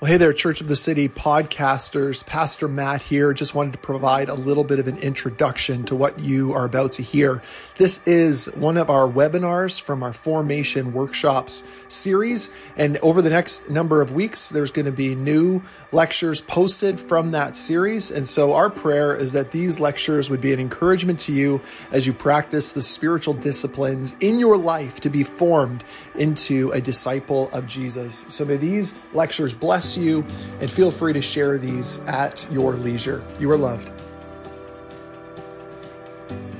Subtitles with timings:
[0.00, 2.24] Well, hey there, Church of the City podcasters.
[2.24, 3.32] Pastor Matt here.
[3.32, 6.92] Just wanted to provide a little bit of an introduction to what you are about
[6.92, 7.42] to hear.
[7.78, 12.48] This is one of our webinars from our Formation Workshops series.
[12.76, 17.32] And over the next number of weeks, there's going to be new lectures posted from
[17.32, 18.12] that series.
[18.12, 21.60] And so our prayer is that these lectures would be an encouragement to you
[21.90, 25.82] as you practice the spiritual disciplines in your life to be formed
[26.14, 28.26] into a disciple of Jesus.
[28.28, 30.22] So may these lectures bless bless you,
[30.60, 33.24] and feel free to share these at your leisure.
[33.40, 33.90] You are loved.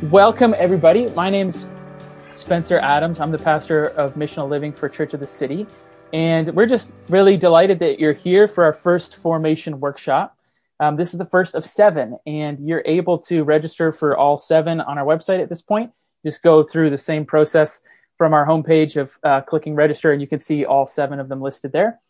[0.05, 1.09] Welcome, everybody.
[1.11, 1.67] My name's
[2.33, 3.21] Spencer Adams.
[3.21, 5.67] I'm the pastor of Missional Living for Church of the City.
[6.15, 10.35] And we're just really delighted that you're here for our first formation workshop.
[10.81, 14.81] Um, this is the first of seven, and you're able to register for all seven
[14.81, 15.91] on our website at this point.
[16.25, 17.83] Just go through the same process
[18.17, 21.43] from our homepage of uh, clicking register, and you can see all seven of them
[21.43, 22.01] listed there.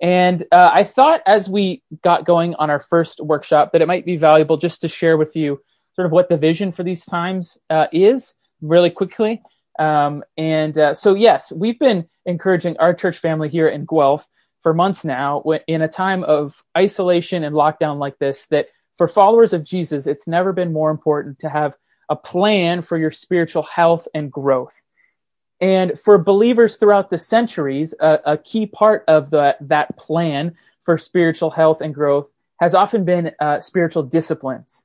[0.00, 4.04] And uh, I thought as we got going on our first workshop that it might
[4.04, 5.60] be valuable just to share with you
[5.94, 9.42] sort of what the vision for these times uh, is really quickly.
[9.78, 14.26] Um, and uh, so, yes, we've been encouraging our church family here in Guelph
[14.62, 19.52] for months now in a time of isolation and lockdown like this that for followers
[19.52, 21.74] of Jesus, it's never been more important to have
[22.08, 24.74] a plan for your spiritual health and growth.
[25.60, 30.98] And for believers throughout the centuries, a, a key part of the, that plan for
[30.98, 32.28] spiritual health and growth
[32.60, 34.82] has often been uh, spiritual disciplines.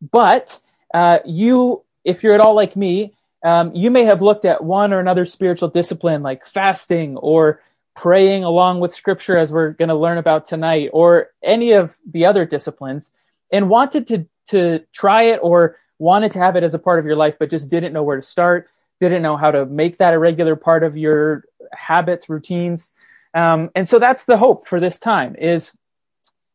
[0.00, 0.60] But
[0.94, 4.92] uh, you, if you're at all like me, um, you may have looked at one
[4.92, 7.60] or another spiritual discipline like fasting or
[7.94, 12.26] praying along with scripture, as we're going to learn about tonight, or any of the
[12.26, 13.10] other disciplines,
[13.50, 17.04] and wanted to, to try it or wanted to have it as a part of
[17.04, 18.68] your life, but just didn't know where to start
[19.00, 22.90] didn't know how to make that a regular part of your habits, routines.
[23.34, 25.72] Um, and so that's the hope for this time is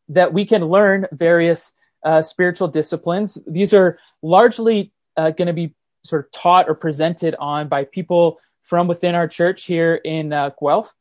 [0.09, 1.72] that we can learn various
[2.03, 3.38] uh, spiritual disciplines.
[3.47, 8.40] These are largely uh, going to be sort of taught or presented on by people
[8.63, 10.94] from within our church here in uh, Guelph.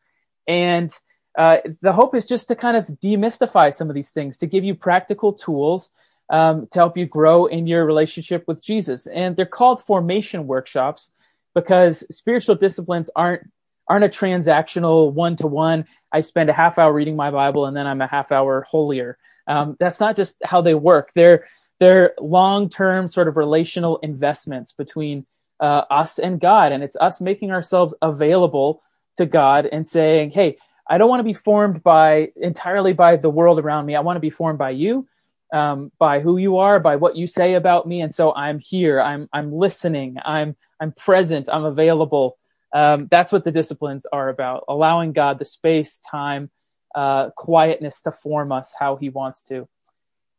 [0.47, 0.93] And
[1.37, 4.65] uh, the hope is just to kind of demystify some of these things, to give
[4.65, 5.91] you practical tools
[6.31, 9.07] um, to help you grow in your relationship with Jesus.
[9.07, 11.13] And they're called formation workshops
[11.55, 13.49] because spiritual disciplines aren't
[13.89, 15.85] aren't a transactional one to one.
[16.13, 19.19] I spend a half hour reading my Bible and then I'm a half hour holier.
[19.47, 21.11] Um, that's not just how they work.
[21.15, 21.45] They're
[21.81, 25.27] they're long term sort of relational investments between
[25.59, 28.83] uh, us and God, and it's us making ourselves available
[29.17, 30.59] to God and saying, "Hey,
[30.89, 33.97] I don't want to be formed by entirely by the world around me.
[33.97, 35.09] I want to be formed by you."
[35.53, 39.01] Um, by who you are, by what you say about me, and so I'm here.
[39.01, 40.17] I'm I'm listening.
[40.25, 42.39] I'm I'm present, I'm available.
[42.75, 46.51] Um, that's what the disciplines are about, allowing God the space, time,
[46.95, 49.69] uh, quietness to form us how He wants to.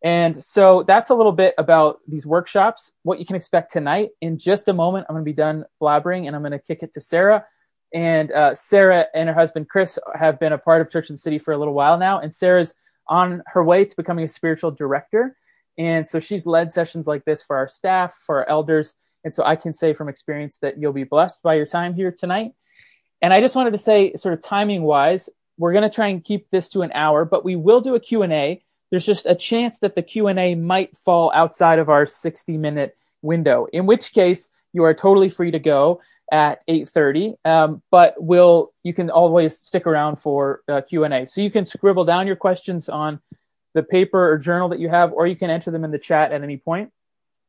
[0.03, 4.09] And so that's a little bit about these workshops, what you can expect tonight.
[4.19, 6.83] In just a moment, I'm going to be done blabbering and I'm going to kick
[6.83, 7.45] it to Sarah.
[7.93, 11.39] And uh, Sarah and her husband Chris have been a part of Church the City
[11.39, 12.19] for a little while now.
[12.19, 12.75] And Sarah's
[13.07, 15.37] on her way to becoming a spiritual director.
[15.77, 18.95] And so she's led sessions like this for our staff, for our elders.
[19.23, 22.11] And so I can say from experience that you'll be blessed by your time here
[22.11, 22.51] tonight.
[23.21, 26.23] And I just wanted to say sort of timing wise, we're going to try and
[26.23, 28.63] keep this to an hour, but we will do a Q&A.
[28.91, 33.67] There's just a chance that the Q&A might fall outside of our 60 minute window,
[33.71, 36.01] in which case you are totally free to go
[36.31, 41.51] at 8.30 um, but will you can always stick around for uh, q&a so you
[41.51, 43.19] can scribble down your questions on
[43.73, 46.31] the paper or journal that you have or you can enter them in the chat
[46.31, 46.91] at any point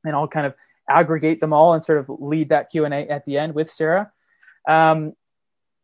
[0.04, 0.54] and i'll kind of
[0.88, 4.10] aggregate them all and sort of lead that Q&A at the end with Sarah.
[4.68, 5.14] Um,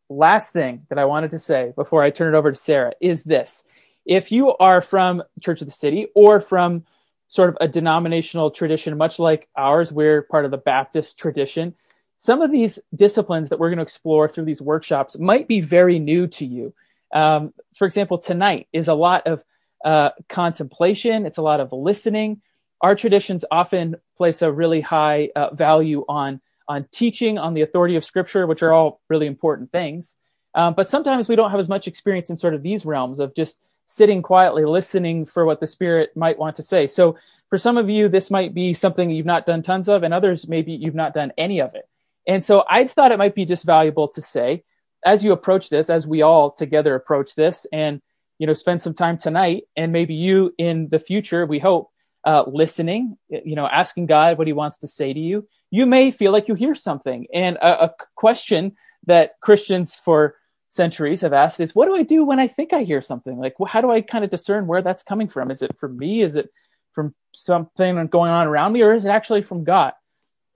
[0.08, 3.24] last thing that I wanted to say before I turn it over to Sarah is
[3.24, 3.64] this.
[4.04, 6.84] If you are from Church of the City or from
[7.28, 11.74] sort of a denominational tradition, much like ours, we're part of the Baptist tradition,
[12.16, 15.98] some of these disciplines that we're going to explore through these workshops might be very
[15.98, 16.74] new to you.
[17.14, 19.44] Um, for example, tonight is a lot of
[19.84, 22.42] uh, contemplation, it's a lot of listening,
[22.80, 27.96] our traditions often place a really high uh, value on on teaching, on the authority
[27.96, 30.14] of Scripture, which are all really important things.
[30.54, 33.34] Um, but sometimes we don't have as much experience in sort of these realms of
[33.34, 36.86] just sitting quietly, listening for what the Spirit might want to say.
[36.86, 37.16] So
[37.48, 40.46] for some of you, this might be something you've not done tons of, and others
[40.46, 41.88] maybe you've not done any of it.
[42.28, 44.62] And so I thought it might be just valuable to say,
[45.04, 48.00] as you approach this, as we all together approach this, and
[48.38, 51.90] you know, spend some time tonight, and maybe you in the future, we hope,
[52.24, 56.10] uh, listening, you know, asking God what He wants to say to you, you may
[56.10, 57.26] feel like you hear something.
[57.32, 58.76] And a, a question
[59.06, 60.36] that Christians for
[60.68, 63.38] centuries have asked is what do I do when I think I hear something?
[63.38, 65.50] Like, how do I kind of discern where that's coming from?
[65.50, 66.22] Is it from me?
[66.22, 66.50] Is it
[66.92, 69.92] from something going on around me, or is it actually from God?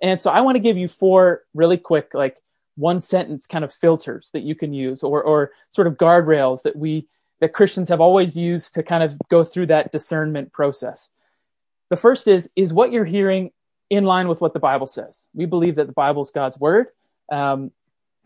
[0.03, 2.37] And so I want to give you four really quick, like
[2.77, 6.77] one sentence kind of filters that you can use, or or sort of guardrails that
[6.77, 7.09] we
[7.41, 11.09] that Christians have always used to kind of go through that discernment process.
[11.95, 13.53] The first is is what you're hearing
[13.89, 15.29] in line with what the Bible says.
[15.33, 16.89] We believe that the Bible is God's word.
[17.31, 17.71] Um,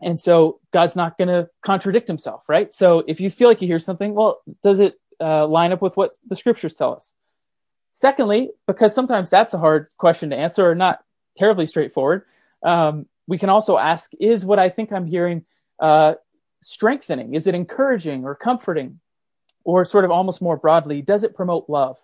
[0.01, 2.73] and so God's not going to contradict himself, right?
[2.73, 5.95] So if you feel like you hear something, well, does it uh, line up with
[5.95, 7.13] what the scriptures tell us?
[7.93, 11.03] Secondly, because sometimes that's a hard question to answer or not
[11.37, 12.23] terribly straightforward,
[12.63, 15.45] um, we can also ask, is what I think I'm hearing
[15.79, 16.15] uh,
[16.63, 17.35] strengthening?
[17.35, 18.99] Is it encouraging or comforting?
[19.63, 21.97] Or sort of almost more broadly, does it promote love?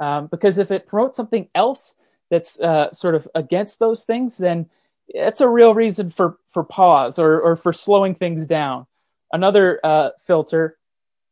[0.00, 1.94] Um, because if it promotes something else
[2.30, 4.70] that's uh, sort of against those things, then
[5.08, 8.86] it's a real reason for for pause or or for slowing things down.
[9.32, 10.78] Another uh, filter: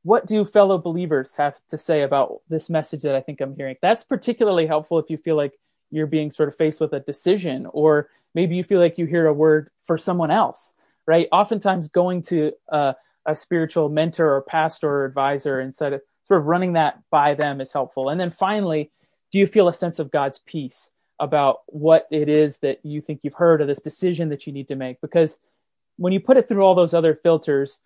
[0.02, 3.76] what do fellow believers have to say about this message that I think I'm hearing?
[3.80, 5.58] That's particularly helpful if you feel like
[5.90, 9.26] you're being sort of faced with a decision, or maybe you feel like you hear
[9.26, 10.74] a word for someone else.
[11.06, 11.26] Right?
[11.32, 12.92] Oftentimes, going to uh,
[13.24, 17.60] a spiritual mentor or pastor or advisor instead of sort of running that by them
[17.60, 18.10] is helpful.
[18.10, 18.90] And then finally,
[19.32, 20.92] do you feel a sense of God's peace?
[21.18, 24.68] about what it is that you think you've heard or this decision that you need
[24.68, 25.00] to make.
[25.00, 25.36] Because
[25.96, 27.80] when you put it through all those other filters,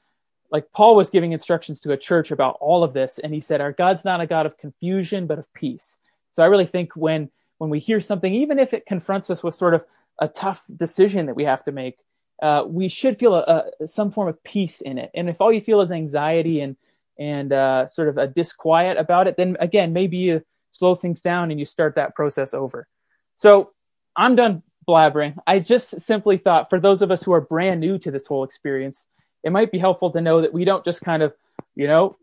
[0.50, 3.60] like Paul was giving instructions to a church about all of this, and he said,
[3.60, 5.96] Our God's not a God of confusion, but of peace.
[6.32, 9.54] So I really think when when we hear something, even if it confronts us with
[9.54, 9.84] sort of
[10.18, 11.96] a tough decision that we have to make,
[12.42, 15.10] uh, we should feel a, a, some form of peace in it.
[15.14, 16.76] And if all you feel is anxiety and
[17.22, 20.42] and uh, sort of a disquiet about it, then again, maybe you
[20.72, 22.88] slow things down and you start that process over.
[23.36, 23.70] So
[24.16, 25.36] I'm done blabbering.
[25.46, 28.42] I just simply thought for those of us who are brand new to this whole
[28.42, 29.06] experience,
[29.44, 31.32] it might be helpful to know that we don't just kind of,
[31.76, 32.16] you know,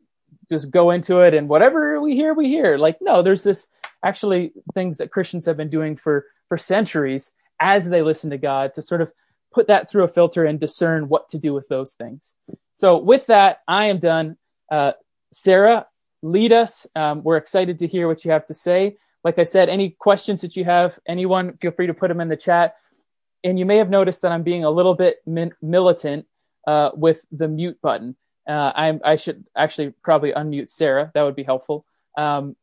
[0.50, 2.78] just go into it and whatever we hear, we hear.
[2.78, 3.68] Like, no, there's this
[4.04, 7.32] actually things that Christians have been doing for, for centuries
[7.62, 9.12] as they listen to God to sort of
[9.54, 12.34] put that through a filter and discern what to do with those things.
[12.74, 14.38] So with that, I am done.
[14.70, 14.94] Uh,
[15.32, 15.88] Sarah,
[16.22, 16.88] lead us.
[16.96, 18.98] Um, we're excited to hear what you have to say.
[19.24, 22.30] Like I said, any questions that you have, anyone, feel free to put them in
[22.30, 22.76] the chat.
[23.44, 26.26] And you may have noticed that I'm being a little bit min- militant
[26.68, 28.16] uh, with the mute button.
[28.48, 31.12] Uh, I'm, I should actually probably unmute Sarah.
[31.14, 31.86] That would be helpful.
[32.18, 32.56] Um,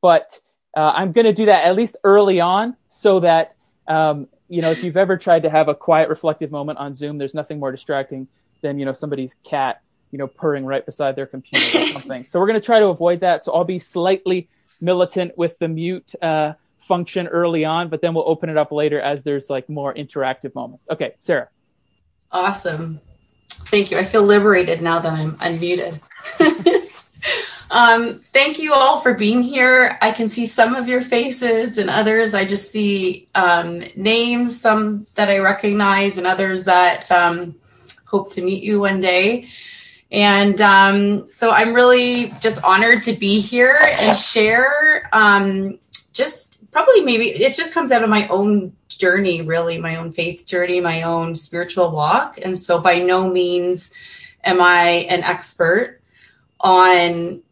[0.00, 0.38] but
[0.76, 3.56] uh, I'm going to do that at least early on so that,
[3.88, 7.18] um, you know, if you've ever tried to have a quiet, reflective moment on Zoom,
[7.18, 8.28] there's nothing more distracting
[8.62, 9.80] than, you know, somebody's cat,
[10.10, 12.26] you know, purring right beside their computer or something.
[12.26, 13.44] so we're going to try to avoid that.
[13.44, 14.48] So I'll be slightly
[14.80, 19.00] militant with the mute uh, function early on, but then we'll open it up later
[19.00, 20.88] as there's like more interactive moments.
[20.90, 21.48] Okay, Sarah.
[22.32, 23.00] Awesome.
[23.66, 23.98] Thank you.
[23.98, 26.00] I feel liberated now that I'm unmuted.
[27.70, 29.98] um, thank you all for being here.
[30.00, 32.34] I can see some of your faces and others.
[32.34, 37.54] I just see um, names, some that I recognize, and others that um,
[38.04, 39.48] hope to meet you one day.
[40.12, 45.78] And um, so I'm really just honored to be here and share um,
[46.12, 50.46] just probably maybe it just comes out of my own journey, really, my own faith
[50.46, 52.38] journey, my own spiritual walk.
[52.42, 53.90] And so by no means
[54.44, 56.00] am I an expert
[56.60, 57.42] on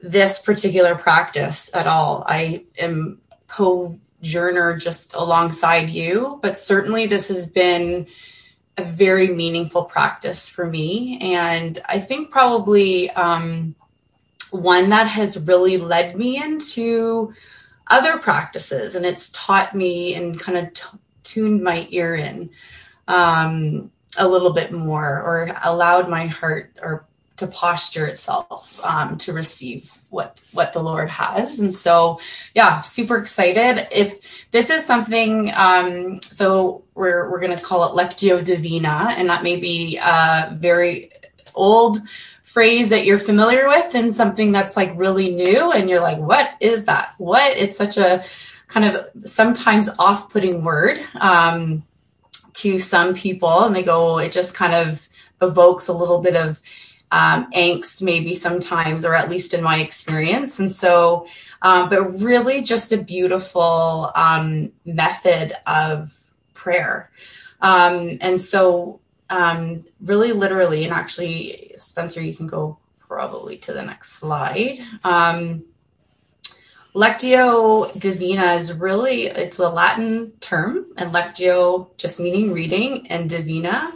[0.00, 2.24] this particular practice at all.
[2.26, 8.06] I am co journer just alongside you, but certainly this has been
[8.80, 11.18] a very meaningful practice for me.
[11.20, 13.74] And I think probably um,
[14.50, 17.32] one that has really led me into
[17.88, 22.50] other practices and it's taught me and kind of t- tuned my ear in
[23.08, 27.06] um, a little bit more or allowed my heart or
[27.40, 31.58] to posture itself um, to receive what what the Lord has.
[31.60, 32.20] And so,
[32.54, 33.88] yeah, super excited.
[33.90, 34.18] If
[34.52, 39.42] this is something, um, so we're we're going to call it Lectio Divina, and that
[39.42, 41.10] may be a very
[41.54, 41.98] old
[42.42, 46.50] phrase that you're familiar with, and something that's like really new, and you're like, what
[46.60, 47.14] is that?
[47.18, 47.56] What?
[47.56, 48.22] It's such a
[48.66, 51.84] kind of sometimes off-putting word um,
[52.54, 55.06] to some people, and they go, it just kind of
[55.42, 56.60] evokes a little bit of
[57.12, 60.58] um, angst maybe sometimes or at least in my experience.
[60.58, 61.26] And so
[61.62, 66.16] um, but really just a beautiful um, method of
[66.54, 67.10] prayer.
[67.60, 73.82] Um, and so um, really literally and actually spencer you can go probably to the
[73.82, 74.78] next slide.
[75.04, 75.64] Um,
[76.94, 83.92] lectio divina is really it's a latin term and lectio just meaning reading and divina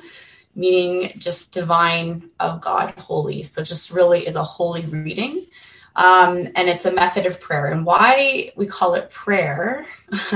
[0.54, 3.42] meaning just divine of God, holy.
[3.42, 5.46] So just really is a holy reading.
[5.96, 7.66] Um, and it's a method of prayer.
[7.66, 9.87] And why we call it prayer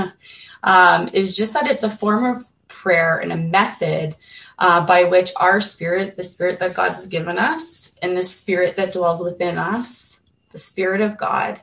[0.63, 4.15] um, is just that it's a form of prayer and a method
[4.57, 8.75] uh, by which our spirit, the spirit that God has given us, and the spirit
[8.77, 10.21] that dwells within us,
[10.51, 11.61] the spirit of God,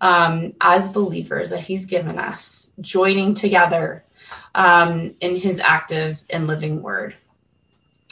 [0.00, 4.04] um, as believers that He's given us, joining together
[4.54, 7.16] um, in His active and living Word.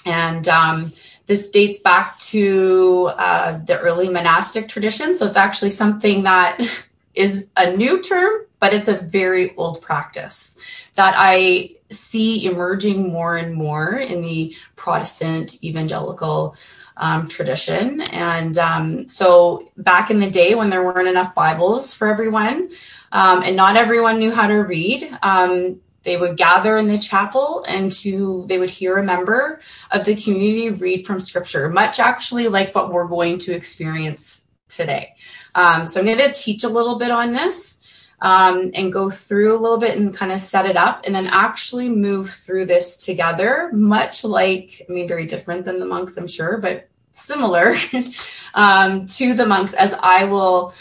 [0.07, 0.93] And um,
[1.27, 5.17] this dates back to uh, the early monastic tradition.
[5.17, 6.61] So it's actually something that
[7.15, 10.57] is a new term, but it's a very old practice
[10.95, 16.57] that I see emerging more and more in the Protestant evangelical
[16.97, 18.01] um, tradition.
[18.01, 22.71] And um, so back in the day when there weren't enough Bibles for everyone,
[23.13, 27.65] um, and not everyone knew how to read, um, they would gather in the chapel
[27.69, 29.61] and to they would hear a member
[29.91, 35.15] of the community read from scripture, much actually like what we're going to experience today.
[35.55, 37.79] Um, so I'm going to teach a little bit on this
[38.21, 41.27] um, and go through a little bit and kind of set it up and then
[41.27, 46.27] actually move through this together, much like, I mean, very different than the monks, I'm
[46.27, 47.75] sure, but similar
[48.55, 50.73] um, to the monks as I will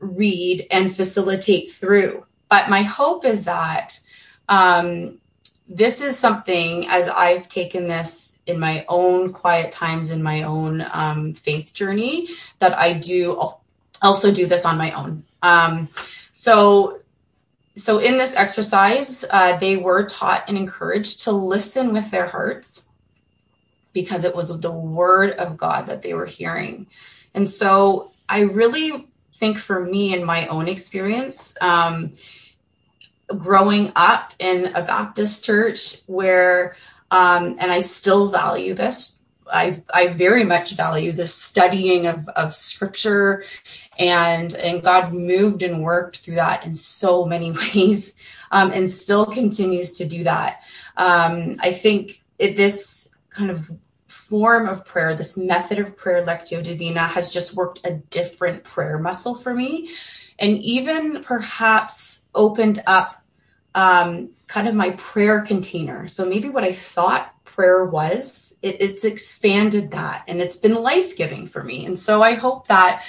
[0.00, 2.26] read and facilitate through.
[2.48, 3.98] But my hope is that
[4.48, 5.18] um,
[5.68, 10.86] this is something as I've taken this in my own quiet times in my own
[10.92, 12.28] um, faith journey
[12.60, 13.52] that I do
[14.02, 15.24] also do this on my own.
[15.42, 15.88] Um,
[16.30, 17.00] so,
[17.74, 22.84] so in this exercise, uh, they were taught and encouraged to listen with their hearts
[23.92, 26.86] because it was the word of God that they were hearing.
[27.34, 32.12] And so I really think for me in my own experience, um,
[33.28, 36.76] growing up in a Baptist church where,
[37.10, 39.16] um, and I still value this.
[39.52, 43.44] I, I very much value the studying of, of scripture
[43.96, 48.14] and, and God moved and worked through that in so many ways
[48.50, 50.62] um, and still continues to do that.
[50.96, 53.70] Um, I think it, this kind of
[54.08, 58.98] form of prayer, this method of prayer, Lectio Divina, has just worked a different prayer
[58.98, 59.90] muscle for me.
[60.38, 63.22] And even perhaps opened up
[63.74, 66.08] um, kind of my prayer container.
[66.08, 71.16] So maybe what I thought prayer was, it, it's expanded that and it's been life
[71.16, 71.86] giving for me.
[71.86, 73.04] And so I hope that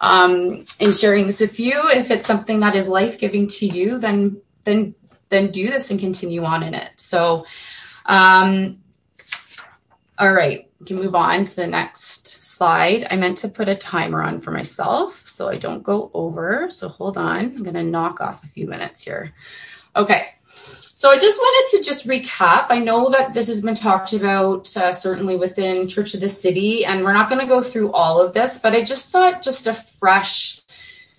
[0.00, 3.98] um, in sharing this with you, if it's something that is life giving to you,
[3.98, 4.94] then then
[5.28, 6.90] then do this and continue on in it.
[6.96, 7.46] So,
[8.06, 8.78] um,
[10.18, 13.06] all right, you can move on to the next slide.
[13.10, 16.70] I meant to put a timer on for myself so I don't go over.
[16.70, 19.32] So hold on, I'm going to knock off a few minutes here.
[19.96, 20.34] Okay.
[20.44, 22.66] So I just wanted to just recap.
[22.68, 26.84] I know that this has been talked about uh, certainly within Church of the City,
[26.84, 29.66] and we're not going to go through all of this, but I just thought just
[29.66, 30.60] a fresh,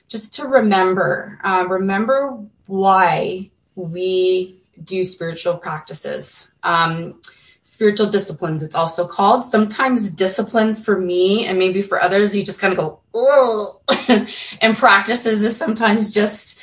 [0.08, 2.38] just to remember, uh, remember
[2.68, 6.48] why we do spiritual practices.
[6.62, 7.20] Um,
[7.72, 9.46] spiritual disciplines, it's also called.
[9.46, 13.82] Sometimes disciplines for me and maybe for others, you just kind of go,
[14.62, 16.60] and practices is sometimes just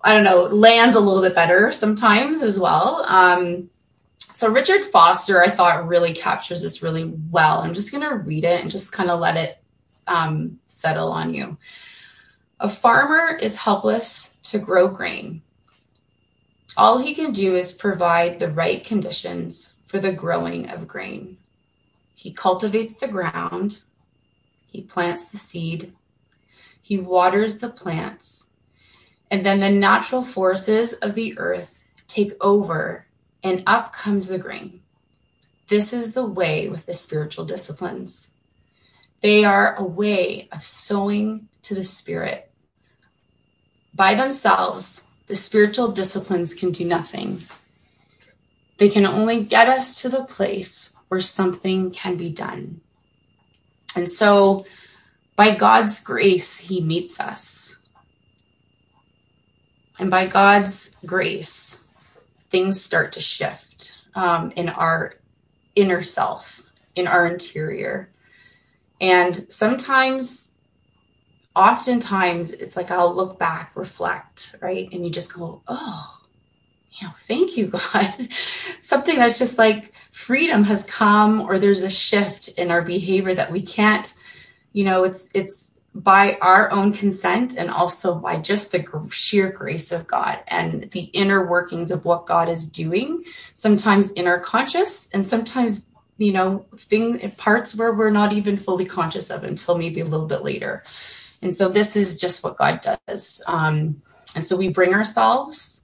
[0.00, 3.04] I don't know, lands a little bit better sometimes as well.
[3.08, 3.68] Um,
[4.32, 7.60] so Richard Foster, I thought really captures this really well.
[7.60, 9.58] I'm just going to read it and just kind of let it
[10.06, 11.56] um, settle on you.
[12.60, 15.42] A farmer is helpless to grow grain.
[16.76, 21.38] All he can do is provide the right conditions for the growing of grain.
[22.16, 23.82] He cultivates the ground,
[24.66, 25.92] he plants the seed,
[26.82, 28.48] he waters the plants,
[29.30, 33.06] and then the natural forces of the earth take over,
[33.44, 34.80] and up comes the grain.
[35.68, 38.30] This is the way with the spiritual disciplines.
[39.20, 42.50] They are a way of sowing to the spirit.
[43.94, 47.44] By themselves, the spiritual disciplines can do nothing.
[48.78, 52.80] They can only get us to the place where something can be done.
[53.94, 54.66] And so,
[55.36, 57.76] by God's grace, He meets us.
[59.98, 61.78] And by God's grace,
[62.50, 65.14] things start to shift um, in our
[65.76, 66.62] inner self,
[66.96, 68.10] in our interior.
[69.00, 70.52] And sometimes,
[71.54, 74.88] oftentimes, it's like I'll look back, reflect, right?
[74.92, 76.13] And you just go, oh,
[77.00, 78.28] you know, thank you, God.
[78.80, 83.50] Something that's just like freedom has come, or there's a shift in our behavior that
[83.50, 84.14] we can't,
[84.72, 89.92] you know, it's, it's, by our own consent and also by just the sheer grace
[89.92, 93.22] of God and the inner workings of what God is doing,
[93.54, 95.86] sometimes in our conscious and sometimes
[96.18, 100.26] you know, thing parts where we're not even fully conscious of until maybe a little
[100.26, 100.84] bit later.
[101.42, 103.42] And so this is just what God does.
[103.46, 104.00] Um,
[104.34, 105.82] and so we bring ourselves,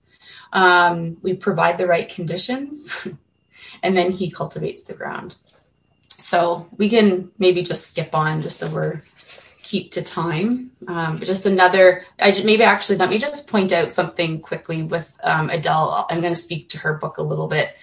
[0.53, 3.07] um, we provide the right conditions,
[3.83, 5.37] and then He cultivates the ground.
[6.09, 9.01] So we can maybe just skip on just so we're
[9.71, 10.73] keep to time.
[10.89, 14.83] Um, but just another, I just, maybe actually let me just point out something quickly
[14.83, 16.07] with um, Adele.
[16.11, 17.77] I'm going to speak to her book a little bit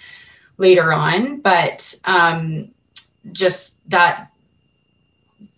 [0.57, 2.71] later on, but um,
[3.31, 4.31] just that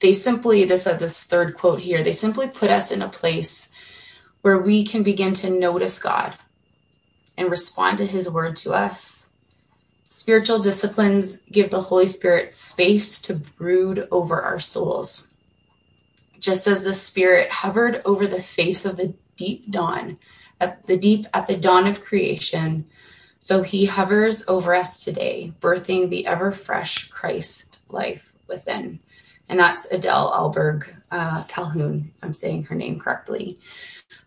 [0.01, 2.03] they simply this uh, this third quote here.
[2.03, 3.69] They simply put us in a place
[4.41, 6.35] where we can begin to notice God
[7.39, 9.29] and respond to His word to us.
[10.09, 15.27] Spiritual disciplines give the Holy Spirit space to brood over our souls
[16.39, 20.17] just as the Spirit hovered over the face of the deep dawn,
[20.59, 22.85] at the deep at the dawn of creation,
[23.39, 28.99] so he hovers over us today, birthing the ever fresh Christ life within.
[29.47, 33.59] And that's Adele Ahlberg uh, Calhoun, I'm saying her name correctly.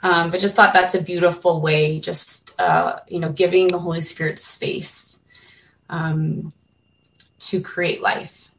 [0.02, 4.00] Um, but just thought that's a beautiful way, just, uh, you know, giving the Holy
[4.00, 5.20] Spirit space
[5.88, 6.52] um,
[7.38, 8.50] to create life.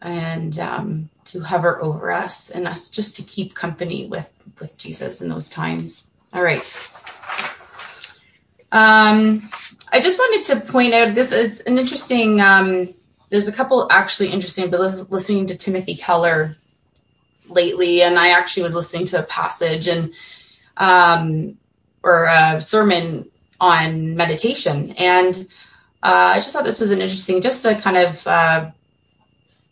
[0.00, 4.30] And um, to hover over us and us just to keep company with
[4.60, 6.08] with Jesus in those times.
[6.32, 6.76] All right.
[8.72, 9.48] Um,
[9.92, 12.40] I just wanted to point out this is an interesting.
[12.40, 12.94] Um,
[13.30, 14.80] there's a couple actually interesting, but
[15.10, 16.56] listening to Timothy Keller
[17.46, 20.14] lately, and I actually was listening to a passage and
[20.78, 21.58] um,
[22.02, 25.46] or a sermon on meditation, and
[26.02, 28.70] uh, I just thought this was an interesting, just to kind of uh,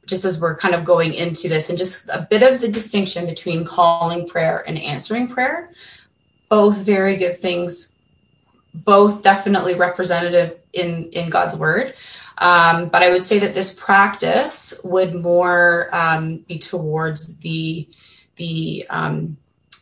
[0.07, 3.27] just as we're kind of going into this and just a bit of the distinction
[3.27, 5.73] between calling prayer and answering prayer
[6.49, 7.93] both very good things
[8.73, 11.95] both definitely representative in in god's word.
[12.39, 17.89] Um, but i would say that this practice would more um, be towards the
[18.37, 19.37] the um,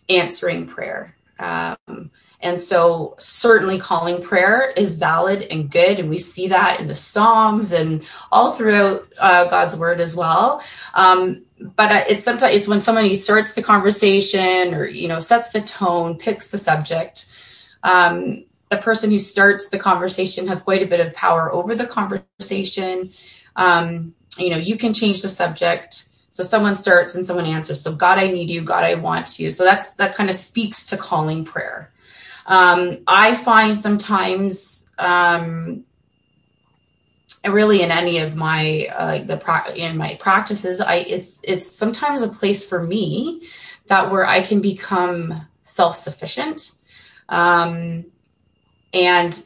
[0.09, 5.99] answering prayer um, and so, certainly, calling prayer is valid and good.
[5.99, 10.63] And we see that in the Psalms and all throughout uh, God's word as well.
[10.95, 15.63] Um, but it's sometimes it's when somebody starts the conversation or, you know, sets the
[15.63, 17.27] tone, picks the subject.
[17.83, 21.87] Um, the person who starts the conversation has quite a bit of power over the
[21.87, 23.11] conversation.
[23.57, 26.09] Um, you know, you can change the subject.
[26.35, 27.81] So someone starts and someone answers.
[27.81, 28.61] So God, I need you.
[28.61, 29.53] God, I want you.
[29.53, 31.93] So that's that kind of speaks to calling prayer.
[32.47, 35.85] Um, I find sometimes, um,
[37.49, 42.21] really in any of my uh, the pro- in my practices, I it's it's sometimes
[42.21, 43.47] a place for me
[43.87, 46.73] that where I can become self sufficient,
[47.29, 48.07] um,
[48.93, 49.41] and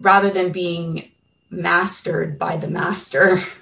[0.00, 1.10] rather than being
[1.50, 3.36] mastered by the master,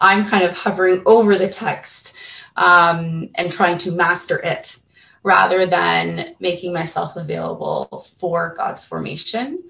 [0.00, 2.14] I'm kind of hovering over the text
[2.56, 4.76] um, and trying to master it
[5.22, 9.62] rather than making myself available for God's formation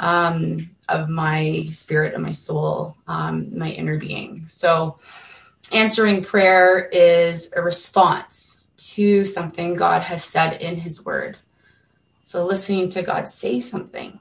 [0.00, 4.46] um, of my spirit and my soul, um, my inner being.
[4.46, 4.98] So,
[5.72, 11.38] answering prayer is a response to something God has said in His Word.
[12.24, 14.18] So, listening to God say something,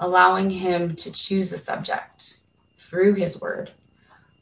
[0.00, 2.38] allowing Him to choose the subject
[2.76, 3.70] through His Word,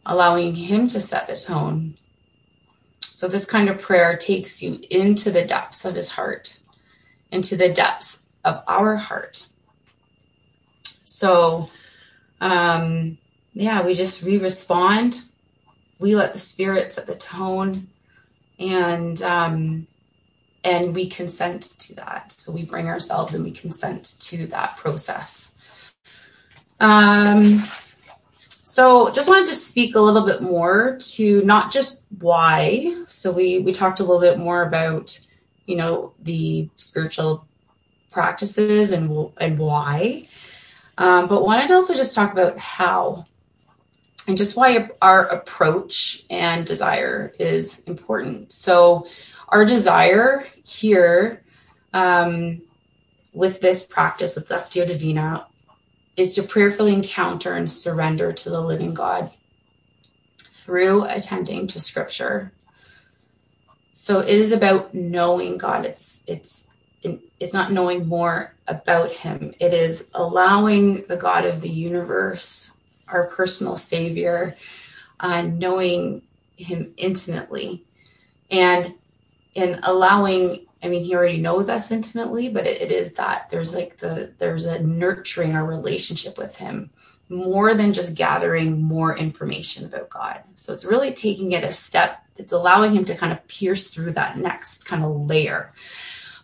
[0.06, 1.96] allowing Him to set the tone
[3.16, 6.60] so, this kind of prayer takes you into the depths of his heart,
[7.30, 9.46] into the depths of our heart.
[11.04, 11.70] So,
[12.42, 13.16] um,
[13.54, 15.22] yeah, we just we respond.
[15.98, 17.88] We let the spirit set the tone,
[18.58, 19.86] and um,
[20.62, 22.32] and we consent to that.
[22.32, 25.52] So we bring ourselves and we consent to that process.
[26.80, 27.64] Um,
[28.76, 33.04] so just wanted to speak a little bit more to not just why.
[33.06, 35.18] So we we talked a little bit more about,
[35.64, 37.48] you know, the spiritual
[38.10, 40.28] practices and and why.
[40.98, 43.24] Um, but wanted to also just talk about how
[44.28, 48.52] and just why our approach and desire is important.
[48.52, 49.06] So
[49.48, 51.42] our desire here
[51.94, 52.60] um,
[53.32, 55.46] with this practice with Lectio Divina
[56.16, 59.36] is to prayerfully encounter and surrender to the living God
[60.50, 62.52] through attending to scripture.
[63.92, 65.84] So it is about knowing God.
[65.84, 66.66] It's it's
[67.02, 69.54] it's not knowing more about him.
[69.60, 72.72] It is allowing the God of the universe,
[73.08, 74.56] our personal savior,
[75.20, 76.22] uh, knowing
[76.56, 77.84] him intimately
[78.50, 78.94] and
[79.54, 83.74] and allowing I mean, he already knows us intimately, but it, it is that there's
[83.74, 86.90] like the there's a nurturing our relationship with him
[87.28, 90.42] more than just gathering more information about God.
[90.54, 92.22] So it's really taking it a step.
[92.36, 95.72] It's allowing him to kind of pierce through that next kind of layer.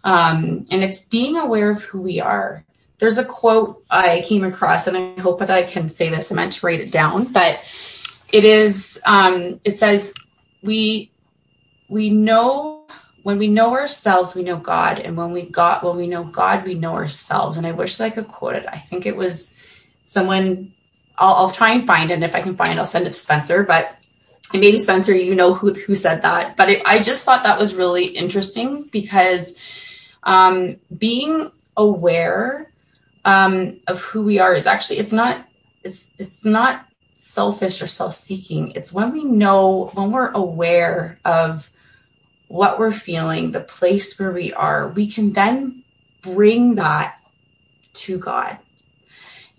[0.02, 2.64] Um, and it's being aware of who we are.
[2.98, 6.30] There's a quote I came across, and I hope that I can say this.
[6.30, 7.60] I meant to write it down, but
[8.32, 9.00] it is.
[9.04, 10.14] Um, it says,
[10.62, 11.10] "We
[11.88, 12.71] we know
[13.22, 16.64] when we know ourselves, we know God, and when we got when we know God,
[16.64, 18.66] we know ourselves." And I wish that I could quote it.
[18.68, 19.54] I think it was
[20.04, 20.74] someone.
[21.18, 22.14] I'll, I'll try and find it.
[22.14, 23.62] And if I can find, it, I'll send it to Spencer.
[23.62, 23.96] But
[24.52, 26.56] maybe Spencer, you know who who said that.
[26.56, 29.54] But it, I just thought that was really interesting because
[30.24, 32.72] um, being aware
[33.24, 35.46] um, of who we are is actually it's not
[35.82, 36.86] it's it's not
[37.18, 41.70] selfish or self-seeking it's when we know when we're aware of
[42.52, 45.82] what we're feeling the place where we are we can then
[46.20, 47.18] bring that
[47.94, 48.58] to god.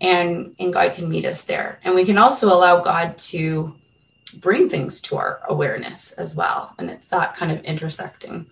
[0.00, 1.80] And and god can meet us there.
[1.82, 3.74] And we can also allow god to
[4.36, 6.72] bring things to our awareness as well.
[6.78, 8.46] And it's that kind of intersecting.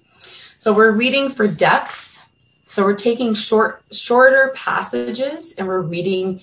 [0.58, 2.18] So we're reading for depth.
[2.66, 6.40] So we're taking short, shorter passages and we're reading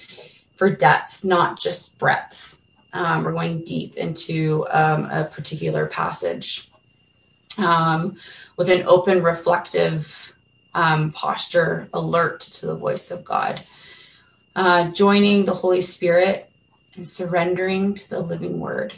[0.55, 2.57] for depth, not just breadth.
[2.93, 6.68] Um, we're going deep into um, a particular passage
[7.59, 8.17] um,
[8.57, 10.33] with an open, reflective
[10.73, 13.63] um, posture, alert to the voice of God.
[14.55, 16.49] Uh, joining the Holy Spirit
[16.95, 18.93] and surrendering to the living word.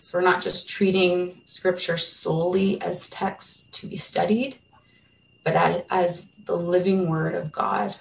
[0.00, 4.58] So we're not just treating scripture solely as text to be studied,
[5.44, 7.96] but as the living word of God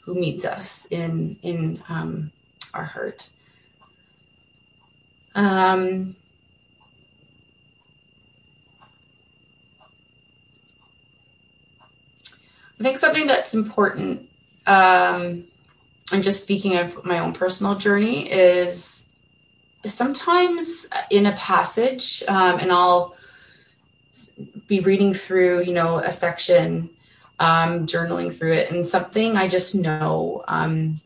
[0.00, 2.32] who meets us in in um,
[2.72, 3.28] our hurt.
[5.34, 6.16] Um,
[12.78, 14.28] I think something that's important,
[14.66, 15.44] um,
[16.12, 19.06] and just speaking of my own personal journey, is
[19.84, 23.16] sometimes in a passage, um, and I'll
[24.66, 26.90] be reading through, you know, a section,
[27.38, 30.96] um, journaling through it, and something I just know um,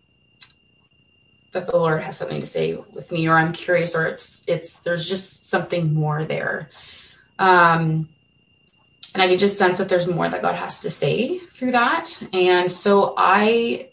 [1.53, 4.81] that the Lord has something to say with me, or I'm curious, or it's it's
[4.81, 6.69] there's just something more there.
[7.39, 8.09] Um,
[9.15, 12.23] and I can just sense that there's more that God has to say through that.
[12.33, 13.91] And so I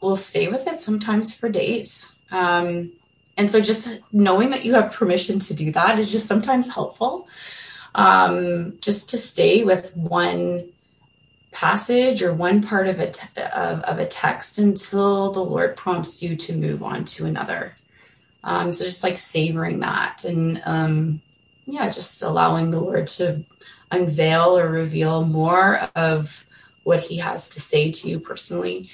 [0.00, 2.06] will stay with it sometimes for days.
[2.30, 2.92] Um,
[3.36, 7.28] and so just knowing that you have permission to do that is just sometimes helpful
[7.94, 10.70] um, just to stay with one
[11.50, 16.22] passage or one part of a, te- of, of, a text until the Lord prompts
[16.22, 17.74] you to move on to another.
[18.44, 21.22] Um, so just like savoring that and um,
[21.66, 23.44] yeah, just allowing the Lord to
[23.90, 26.44] unveil or reveal more of
[26.84, 28.90] what He has to say to you personally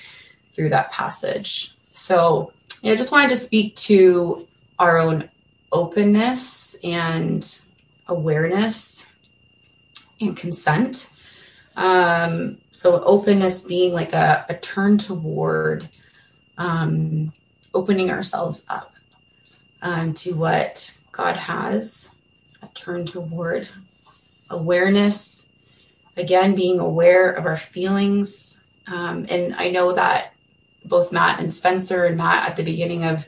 [0.54, 1.76] through that passage.
[1.92, 2.52] So
[2.82, 4.46] I just wanted to speak to
[4.78, 5.30] our own
[5.72, 7.60] openness and
[8.08, 9.06] awareness
[10.20, 11.10] and consent.
[11.76, 15.88] Um, so openness being like a, a turn toward
[16.58, 17.32] um,
[17.74, 18.92] opening ourselves up
[19.82, 22.10] um, to what God has,
[22.62, 23.68] a turn toward
[24.54, 25.48] awareness,
[26.16, 28.62] again, being aware of our feelings.
[28.86, 30.32] Um, and I know that
[30.84, 33.26] both Matt and Spencer and Matt at the beginning of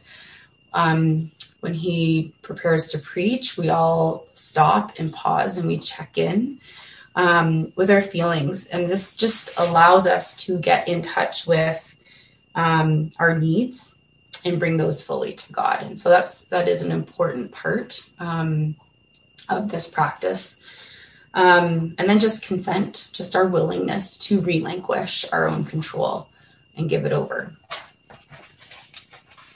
[0.72, 6.60] um, when he prepares to preach, we all stop and pause and we check in
[7.16, 8.66] um, with our feelings.
[8.66, 11.96] And this just allows us to get in touch with
[12.54, 13.98] um, our needs
[14.44, 15.82] and bring those fully to God.
[15.82, 18.76] And so that's that is an important part um,
[19.48, 20.58] of this practice.
[21.36, 26.30] Um, and then just consent, just our willingness to relinquish our own control
[26.76, 27.54] and give it over.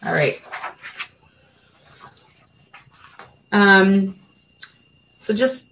[0.05, 0.40] All right.
[3.51, 4.19] Um,
[5.16, 5.71] so just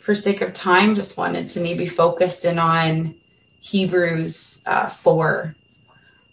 [0.00, 3.14] for sake of time, just wanted to maybe focus in on
[3.60, 5.54] Hebrews uh, 4,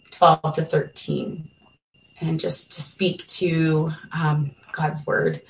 [0.09, 1.49] 12 to 13,
[2.19, 5.43] and just to speak to um, God's word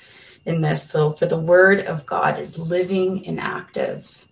[0.46, 0.88] in this.
[0.88, 4.26] So, for the word of God is living and active,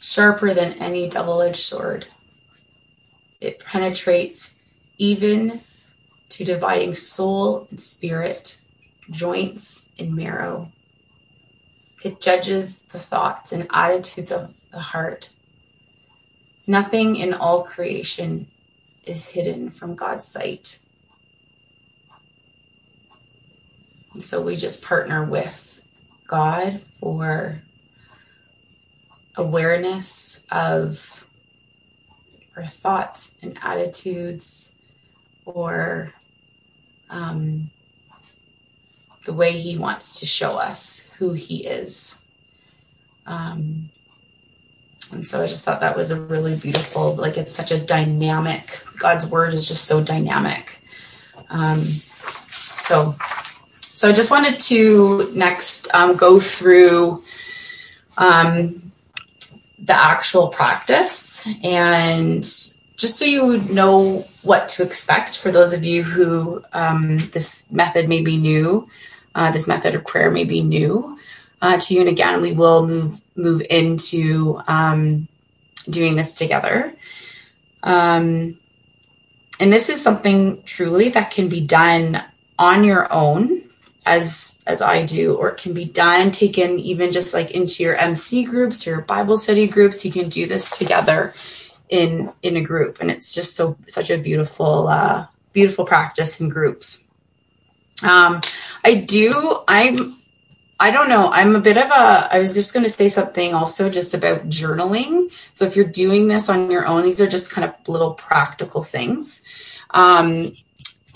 [0.00, 2.06] sharper than any double edged sword.
[3.40, 4.56] It penetrates
[4.98, 5.62] even
[6.30, 8.60] to dividing soul and spirit,
[9.10, 10.72] joints and marrow.
[12.04, 15.30] It judges the thoughts and attitudes of the heart.
[16.66, 18.48] Nothing in all creation
[19.04, 20.80] is hidden from God's sight.
[24.07, 25.80] And so we just partner with
[26.26, 27.62] God for
[29.36, 31.24] awareness of
[32.56, 34.72] our thoughts and attitudes
[35.44, 36.12] or
[37.08, 37.70] um,
[39.24, 42.18] the way he wants to show us who he is.
[43.26, 43.90] Um,
[45.12, 48.82] and so I just thought that was a really beautiful, like it's such a dynamic,
[48.98, 50.82] God's word is just so dynamic.
[51.48, 51.84] Um,
[52.50, 53.14] so,
[53.98, 57.24] so I just wanted to next um, go through
[58.16, 58.92] um,
[59.80, 62.44] the actual practice and
[62.96, 68.08] just so you know what to expect for those of you who um, this method
[68.08, 68.86] may be new,
[69.34, 71.18] uh, this method of prayer may be new
[71.60, 71.98] uh, to you.
[71.98, 75.26] And again, we will move move into um,
[75.90, 76.94] doing this together.
[77.82, 78.60] Um,
[79.58, 82.22] and this is something truly that can be done
[82.60, 83.64] on your own
[84.08, 87.96] as as I do, or it can be done, taken even just like into your
[87.96, 90.04] MC groups, your Bible study groups.
[90.04, 91.34] You can do this together
[91.88, 96.48] in in a group, and it's just so such a beautiful uh, beautiful practice in
[96.48, 97.04] groups.
[98.02, 98.40] Um,
[98.84, 99.60] I do.
[99.68, 100.16] I'm.
[100.80, 101.28] I don't know.
[101.32, 102.28] I'm a bit of a.
[102.32, 105.32] I was just going to say something also just about journaling.
[105.52, 108.84] So if you're doing this on your own, these are just kind of little practical
[108.84, 109.42] things.
[109.90, 110.54] Um,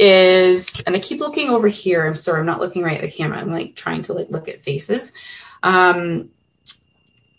[0.03, 2.05] is and I keep looking over here.
[2.05, 3.39] I'm sorry, I'm not looking right at the camera.
[3.39, 5.13] I'm like trying to like look at faces.
[5.63, 6.31] Um,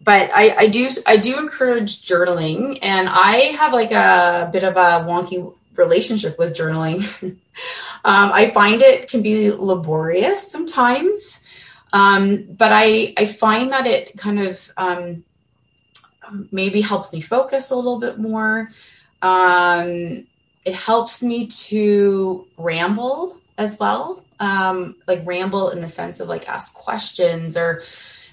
[0.02, 4.76] but I, I do I do encourage journaling, and I have like a bit of
[4.78, 7.04] a wonky relationship with journaling.
[8.06, 11.42] um, I find it can be laborious sometimes,
[11.92, 15.24] um, but I I find that it kind of um,
[16.52, 18.70] maybe helps me focus a little bit more.
[19.22, 20.28] Um,
[20.66, 26.48] it helps me to ramble as well, um, like ramble in the sense of like
[26.50, 27.84] ask questions or,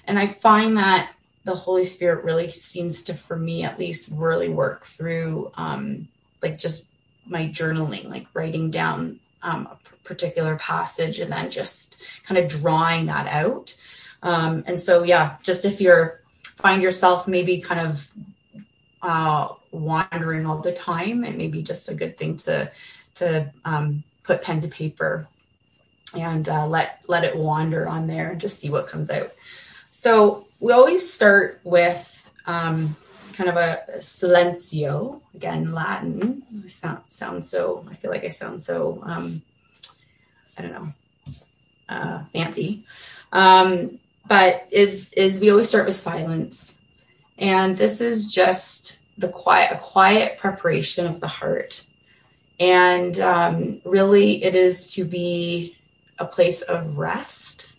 [0.05, 1.11] and I find that
[1.43, 6.07] the Holy Spirit really seems to, for me at least, really work through um,
[6.41, 6.87] like just
[7.25, 13.07] my journaling, like writing down um, a particular passage and then just kind of drawing
[13.07, 13.73] that out.
[14.23, 18.11] Um, and so, yeah, just if you're find yourself maybe kind of
[19.01, 22.71] uh, wandering all the time, it may be just a good thing to
[23.15, 25.27] to um, put pen to paper
[26.15, 29.33] and uh, let let it wander on there and just see what comes out.
[29.91, 32.07] So we always start with
[32.45, 32.95] um,
[33.33, 36.43] kind of a, silencio, again, Latin.
[36.63, 39.41] I sound, sound so, I feel like I sound so, um,
[40.57, 40.87] I don't know,
[41.89, 42.85] uh, fancy.
[43.31, 46.75] Um, but is, is we always start with silence.
[47.37, 51.83] And this is just the quiet, a quiet preparation of the heart.
[52.59, 55.77] And um, really, it is to be
[56.19, 57.71] a place of rest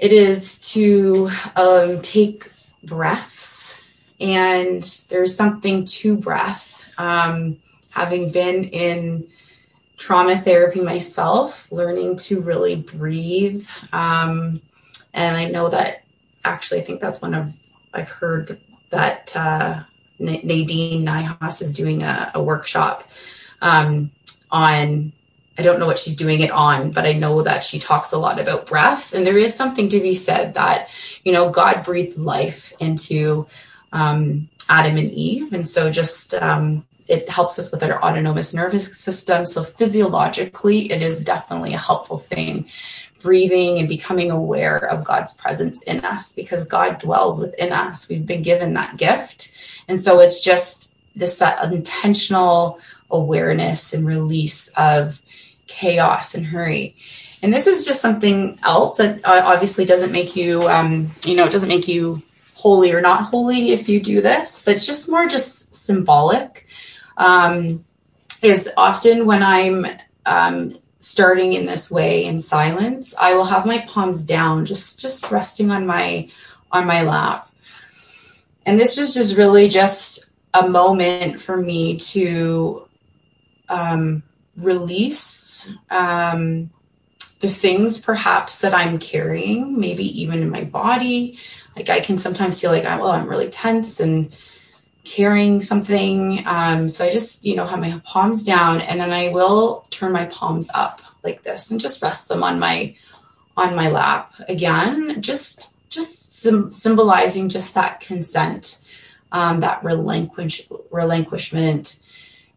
[0.00, 2.50] it is to um, take
[2.84, 3.82] breaths,
[4.18, 6.80] and there's something to breath.
[6.96, 7.58] Um,
[7.90, 9.28] having been in
[9.98, 13.66] trauma therapy myself, learning to really breathe.
[13.92, 14.62] Um,
[15.12, 16.04] and I know that
[16.44, 17.52] actually, I think that's one of,
[17.92, 18.58] I've heard
[18.90, 19.82] that uh,
[20.18, 23.08] Nadine Niehaus is doing a, a workshop
[23.62, 24.10] um,
[24.50, 25.12] on
[25.60, 28.18] I don't know what she's doing it on, but I know that she talks a
[28.18, 29.12] lot about breath.
[29.12, 30.88] And there is something to be said that,
[31.22, 33.46] you know, God breathed life into
[33.92, 35.52] um, Adam and Eve.
[35.52, 39.44] And so just, um, it helps us with our autonomous nervous system.
[39.44, 42.66] So physiologically, it is definitely a helpful thing.
[43.20, 48.08] Breathing and becoming aware of God's presence in us because God dwells within us.
[48.08, 49.52] We've been given that gift.
[49.88, 52.78] And so it's just this uh, intentional
[53.10, 55.20] awareness and release of
[55.66, 56.96] chaos and hurry.
[57.42, 61.44] And this is just something else that uh, obviously doesn't make you, um, you know,
[61.44, 62.22] it doesn't make you
[62.54, 66.66] holy or not holy if you do this, but it's just more just symbolic.
[67.16, 67.84] Um,
[68.42, 69.86] is often when I'm
[70.26, 75.30] um, starting in this way in silence, I will have my palms down, just just
[75.30, 76.28] resting on my
[76.70, 77.50] on my lap.
[78.66, 82.86] And this is just really just a moment for me to
[83.68, 84.22] um,
[84.56, 86.70] release um,
[87.40, 91.38] the things perhaps that I'm carrying, maybe even in my body.
[91.76, 94.32] Like I can sometimes feel like, well, I'm really tense and
[95.04, 96.42] carrying something.
[96.46, 100.12] Um, so I just, you know, have my palms down and then I will turn
[100.12, 102.94] my palms up like this and just rest them on my
[103.56, 108.78] on my lap again just just sim- symbolizing just that consent
[109.32, 111.98] um, that relinquish relinquishment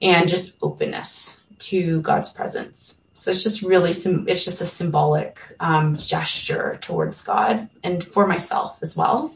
[0.02, 3.00] and just openness to God's presence.
[3.14, 8.80] So it's just really, it's just a symbolic um, gesture towards God and for myself
[8.82, 9.34] as well.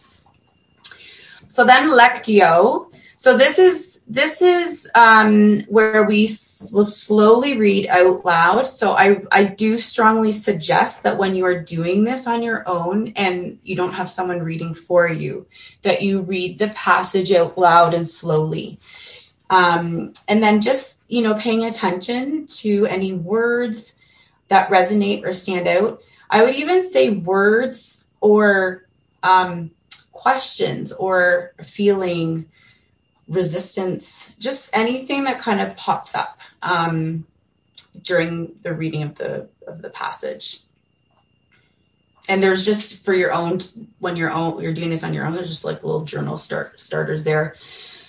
[1.48, 2.92] So then lectio.
[3.20, 8.68] So this is this is um, where we s- will slowly read out loud.
[8.68, 13.14] So I I do strongly suggest that when you are doing this on your own
[13.16, 15.48] and you don't have someone reading for you,
[15.82, 18.80] that you read the passage out loud and slowly.
[19.50, 23.96] Um, and then just you know paying attention to any words
[24.50, 26.02] that resonate or stand out.
[26.30, 28.86] I would even say words or
[29.24, 29.72] um,
[30.12, 32.46] questions or feeling
[33.28, 37.26] resistance, just anything that kind of pops up um,
[38.02, 40.62] during the reading of the of the passage.
[42.30, 43.60] And there's just for your own
[44.00, 45.34] when you're own you're doing this on your own.
[45.34, 47.56] There's just like little journal start starters there.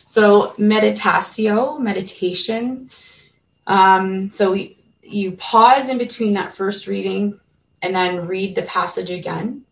[0.06, 2.88] So meditatio, meditation.
[3.66, 7.38] Um, so we, you pause in between that first reading
[7.82, 9.64] and then read the passage again,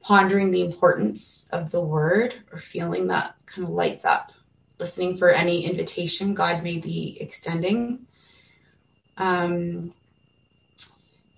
[0.00, 4.32] pondering the importance of the word or feeling that kind of lights up
[4.82, 8.04] listening for any invitation God may be extending.
[9.16, 9.94] Um,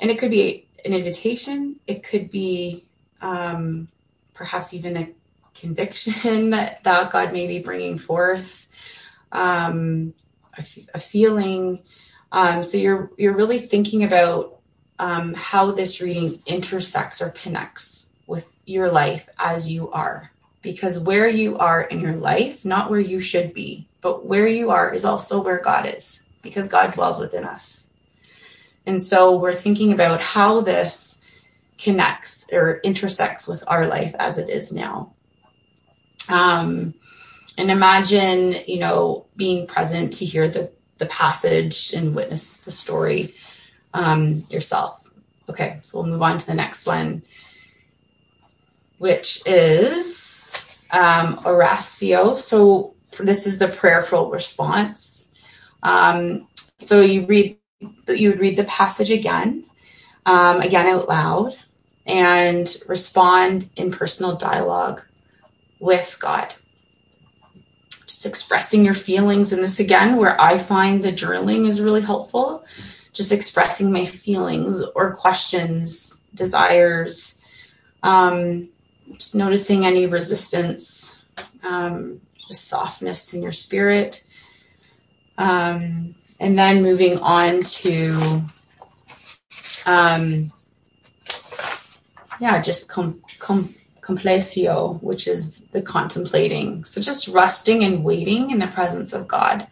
[0.00, 2.86] and it could be an invitation, it could be
[3.20, 3.88] um,
[4.32, 5.10] perhaps even a
[5.54, 8.66] conviction that, that God may be bringing forth,
[9.30, 10.14] um,
[10.56, 11.82] a, a, feeling.
[12.32, 14.60] Um, so you're you're really thinking about
[14.98, 20.30] um, how this reading intersects or connects with your life as you are
[20.64, 24.70] because where you are in your life, not where you should be, but where you
[24.70, 27.86] are is also where God is because God dwells within us.
[28.86, 31.20] And so we're thinking about how this
[31.76, 35.12] connects or intersects with our life as it is now.
[36.30, 36.94] Um,
[37.58, 43.34] and imagine, you know, being present to hear the, the passage and witness the story
[43.92, 45.06] um, yourself.
[45.46, 47.22] Okay, so we'll move on to the next one,
[48.96, 50.43] which is
[50.94, 52.36] um, oratio.
[52.36, 55.28] So this is the prayerful response.
[55.82, 57.58] Um, so you read,
[58.08, 59.64] you would read the passage again,
[60.24, 61.56] um, again out loud,
[62.06, 65.02] and respond in personal dialogue
[65.80, 66.54] with God.
[68.06, 72.64] Just expressing your feelings in this again, where I find the journaling is really helpful.
[73.12, 77.38] Just expressing my feelings or questions, desires.
[78.02, 78.70] Um,
[79.12, 81.22] just noticing any resistance,
[81.62, 84.22] um, just softness in your spirit.
[85.38, 88.42] Um, and then moving on to,
[89.86, 90.52] um,
[92.40, 93.74] yeah, just com- com-
[95.00, 96.84] which is the contemplating.
[96.84, 99.66] So just resting and waiting in the presence of God,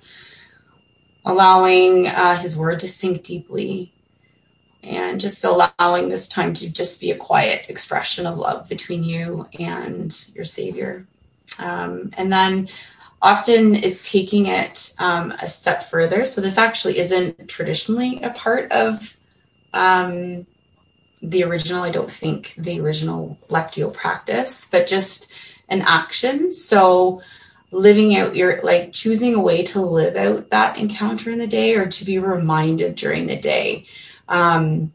[1.25, 3.92] allowing uh, His word to sink deeply
[4.83, 9.47] and just allowing this time to just be a quiet expression of love between you
[9.59, 11.07] and your savior.
[11.59, 12.68] Um, and then
[13.21, 16.27] often it's taking it um, a step further.
[16.27, 19.16] So this actually isn't traditionally a part of
[19.73, 20.47] um,
[21.25, 25.33] the original i don't think the original lectio practice but just
[25.73, 26.51] an action.
[26.51, 27.23] So
[27.71, 31.75] living out your like choosing a way to live out that encounter in the day
[31.75, 33.87] or to be reminded during the day
[34.33, 34.92] um,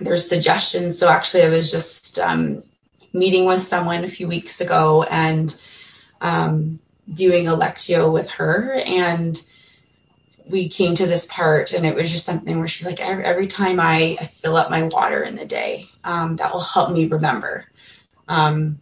[0.00, 0.98] there's suggestions.
[0.98, 2.64] So actually, I was just um,
[3.12, 5.54] meeting with someone a few weeks ago and
[6.22, 6.80] um,
[7.12, 9.40] doing a lectio with her, and
[10.48, 13.46] we came to this part, and it was just something where she's like, every, every
[13.46, 17.06] time I, I, fill up my water in the day, um, that will help me
[17.06, 17.66] remember
[18.28, 18.80] um,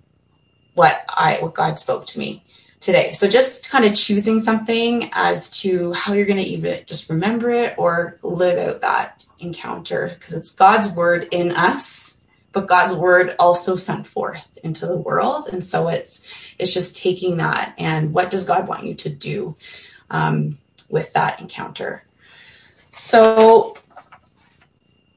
[0.75, 2.45] what I what God spoke to me
[2.79, 3.13] today.
[3.13, 7.51] So just kind of choosing something as to how you're going to even just remember
[7.51, 12.19] it or live out that encounter because it's God's word in us,
[12.53, 15.49] but God's word also sent forth into the world.
[15.53, 16.23] And so it's
[16.59, 19.57] it's just taking that and what does God want you to do
[20.11, 22.05] um, with that encounter.
[22.97, 23.77] So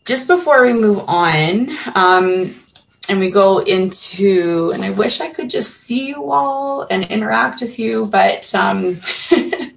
[0.05, 2.53] just before we move on, um,
[3.09, 7.61] and we go into and i wish i could just see you all and interact
[7.61, 8.97] with you but um,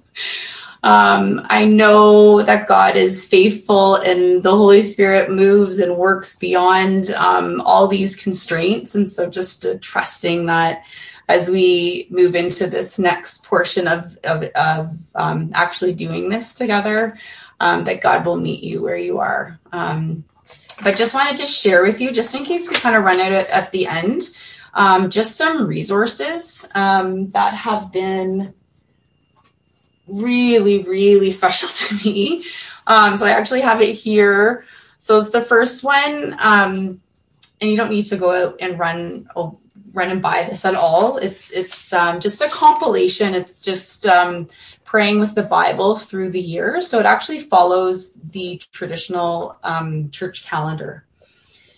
[0.87, 7.09] um, i know that god is faithful and the holy spirit moves and works beyond
[7.11, 8.95] um, all these constraints.
[8.95, 10.85] And so just uh, trusting that
[11.29, 17.17] as we move into this next portion of, of, of um, actually doing this together
[17.59, 19.59] um, that god will meet you where you are.
[19.71, 20.23] Um,
[20.83, 23.31] but just wanted to share with you, just in case we kind of run out
[23.31, 24.29] at, at the end,
[24.75, 28.53] um, just some resources that have been
[30.07, 32.43] really, really special to me.
[32.87, 34.65] Um, so I actually have it here.
[34.99, 37.01] So it's the first one, um,
[37.59, 39.29] and you don't need to go out and run
[39.93, 41.17] run and buy this at all.
[41.17, 43.33] It's it's um, just a compilation.
[43.33, 44.47] It's just um,
[44.85, 46.81] praying with the Bible through the year.
[46.81, 51.03] So it actually follows the traditional um, church calendar.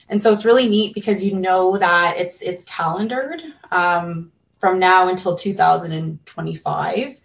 [0.10, 5.08] And so it's really neat because you know that it's it's calendared um, from now
[5.08, 7.20] until 2025,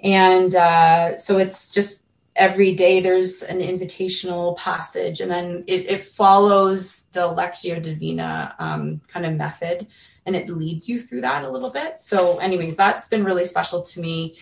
[0.00, 6.04] and uh, so it's just every day there's an invitational passage and then it, it
[6.04, 9.86] follows the lectio divina um, kind of method
[10.24, 11.98] and it leads you through that a little bit.
[11.98, 14.36] So anyways that's been really special to me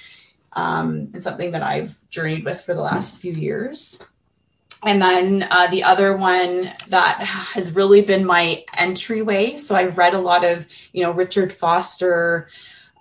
[0.52, 3.98] um, and something that i've journeyed with for the last few years.
[4.82, 10.12] And then uh, the other one that has really been my entryway so i've read
[10.12, 12.48] a lot of you know richard foster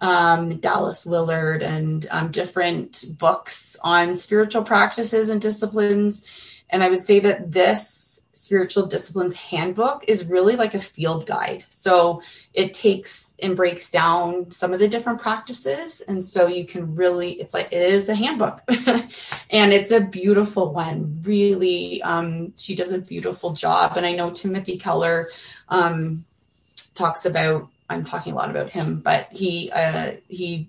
[0.02, 6.26] um, Dallas Willard and um, different books on spiritual practices and disciplines.
[6.70, 8.06] And I would say that this
[8.46, 11.66] spiritual disciplines handbook is really like a field guide.
[11.70, 12.22] So
[12.54, 16.02] it takes and breaks down some of the different practices.
[16.02, 18.62] And so you can really, it's like, it is a handbook
[19.50, 21.22] and it's a beautiful one.
[21.24, 23.98] Really, um, she does a beautiful job.
[23.98, 25.30] And I know Timothy Keller
[25.70, 26.26] um,
[26.94, 30.68] talks about I'm talking a lot about him, but he uh, he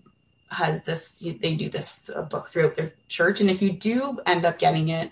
[0.50, 1.20] has this.
[1.20, 4.88] They do this uh, book throughout their church, and if you do end up getting
[4.88, 5.10] it,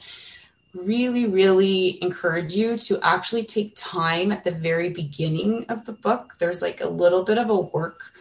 [0.74, 6.34] really, really encourage you to actually take time at the very beginning of the book.
[6.38, 8.12] There's like a little bit of a work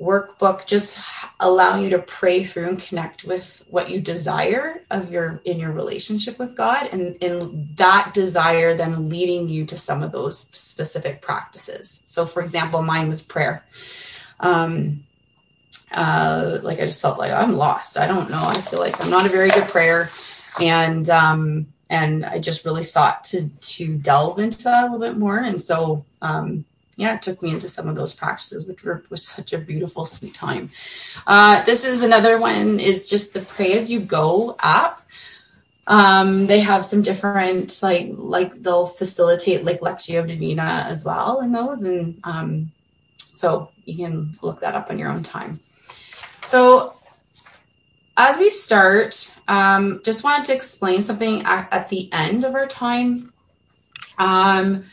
[0.00, 0.98] workbook just
[1.40, 5.72] allowing you to pray through and connect with what you desire of your in your
[5.72, 11.20] relationship with God and in that desire then leading you to some of those specific
[11.20, 12.00] practices.
[12.04, 13.64] So for example, mine was prayer.
[14.40, 15.04] Um
[15.92, 17.98] uh like I just felt like I'm lost.
[17.98, 18.42] I don't know.
[18.42, 20.10] I feel like I'm not a very good prayer
[20.60, 25.16] and um and I just really sought to to delve into that a little bit
[25.16, 26.64] more and so um
[26.98, 30.04] yeah, it took me into some of those practices, which were, was such a beautiful,
[30.04, 30.68] sweet time.
[31.28, 35.02] Uh, this is another one is just the Pray As You Go app.
[35.86, 41.52] Um, they have some different, like, like they'll facilitate like Lectio Divina as well in
[41.52, 41.84] those.
[41.84, 42.72] And um,
[43.16, 45.60] so you can look that up on your own time.
[46.46, 46.96] So
[48.16, 52.66] as we start, um, just wanted to explain something at, at the end of our
[52.66, 53.32] time.
[54.18, 54.84] Um,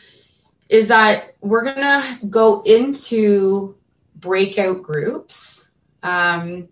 [0.68, 3.76] is that we're going to go into
[4.16, 5.68] breakout groups.
[6.02, 6.68] Um,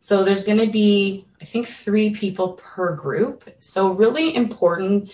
[0.00, 3.48] so there's going to be, I think, three people per group.
[3.58, 5.12] So, really important,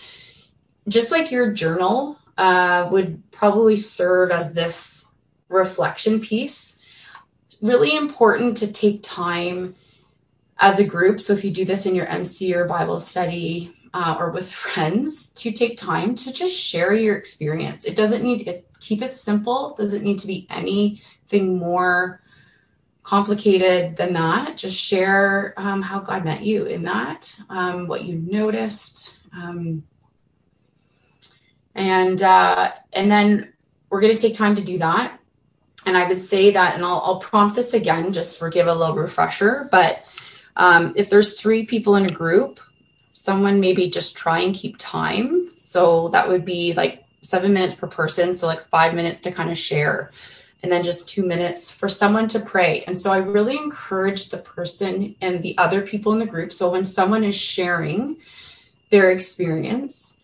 [0.89, 5.07] just like your journal uh, would probably serve as this
[5.49, 6.77] reflection piece.
[7.61, 9.75] Really important to take time
[10.59, 11.21] as a group.
[11.21, 15.29] So, if you do this in your MC or Bible study, uh, or with friends
[15.31, 17.85] to take time to just share your experience.
[17.85, 19.75] It doesn't need it keep it simple.
[19.79, 22.21] Doesn't need to be anything more
[23.05, 24.57] complicated than that.
[24.57, 29.85] Just share um, how God met you in that, um, what you noticed, um,
[31.75, 33.53] and uh, and then
[33.91, 35.19] we're going to take time to do that.
[35.87, 38.75] And I would say that, and I'll, I'll prompt this again just for give a
[38.75, 39.69] little refresher.
[39.71, 40.03] But
[40.57, 42.59] um, if there's three people in a group,
[43.15, 45.51] someone maybe just try and keep time.
[45.51, 48.35] So that would be like seven minutes per person.
[48.35, 50.11] So like five minutes to kind of share
[50.63, 52.85] and then just two minutes for someone to pray.
[52.87, 56.53] And so I really encourage the person and the other people in the group.
[56.53, 58.17] So when someone is sharing
[58.91, 60.21] their experience,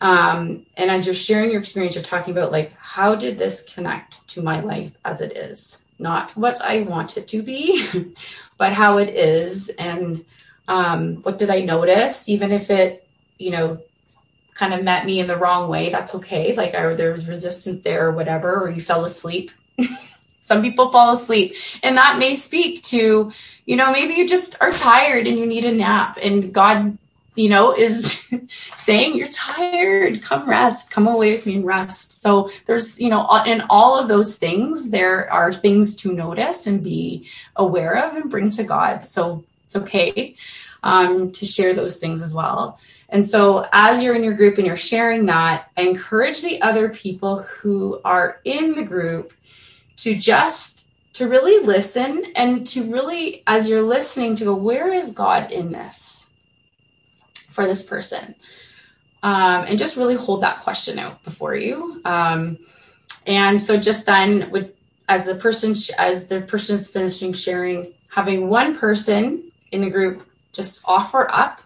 [0.00, 4.26] um, and as you're sharing your experience, you're talking about like, how did this connect
[4.28, 5.82] to my life as it is?
[5.98, 8.14] Not what I want it to be,
[8.58, 9.68] but how it is.
[9.70, 10.24] And
[10.68, 12.28] um, what did I notice?
[12.28, 13.08] Even if it,
[13.38, 13.80] you know,
[14.54, 16.54] kind of met me in the wrong way, that's okay.
[16.54, 19.50] Like I, there was resistance there or whatever, or you fell asleep.
[20.40, 23.32] Some people fall asleep, and that may speak to,
[23.64, 26.96] you know, maybe you just are tired and you need a nap, and God,
[27.34, 28.24] you know, is
[28.76, 30.22] saying you're tired.
[30.22, 30.88] Come rest.
[30.90, 32.22] Come away with me and rest.
[32.22, 36.82] So there's, you know, in all of those things, there are things to notice and
[36.82, 39.04] be aware of and bring to God.
[39.04, 40.36] So it's okay
[40.82, 42.78] um, to share those things as well.
[43.08, 46.88] And so, as you're in your group and you're sharing that, I encourage the other
[46.88, 49.32] people who are in the group
[49.98, 55.12] to just to really listen and to really, as you're listening, to go, where is
[55.12, 56.26] God in this
[57.50, 58.34] for this person?
[59.22, 62.00] Um, and just really hold that question out before you.
[62.04, 62.58] Um,
[63.26, 64.72] and so, just then, would
[65.08, 70.26] as the person as the person is finishing sharing, having one person in the group
[70.52, 71.60] just offer up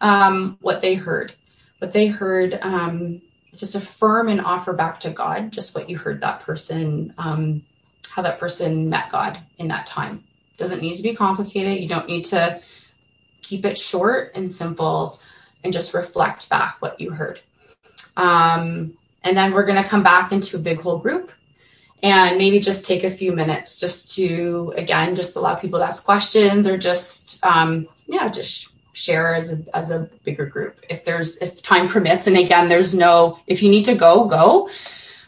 [0.00, 1.32] um, what they heard,
[1.78, 3.20] what they heard um,
[3.54, 7.62] just affirm and offer back to God just what you heard that person, um,
[8.08, 10.24] how that person met God in that time.
[10.56, 11.78] Doesn't need to be complicated.
[11.78, 12.60] You don't need to
[13.42, 15.20] keep it short and simple
[15.64, 17.40] and just reflect back what you heard.
[18.16, 21.32] Um, and then we're going to come back into a big whole group
[22.02, 26.04] and maybe just take a few minutes just to, again, just allow people to ask
[26.04, 30.80] questions or just, um, yeah, just share as a, as a bigger group.
[30.88, 34.70] If there's if time permits and again there's no if you need to go go.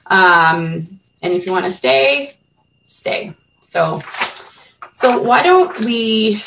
[0.07, 2.35] Um, and if you want to stay
[2.87, 3.35] stay.
[3.61, 4.01] So
[4.95, 6.43] so why don't we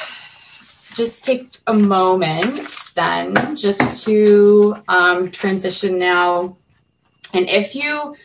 [0.96, 6.58] just take a moment then just to um, transition now.
[7.36, 8.16] And if you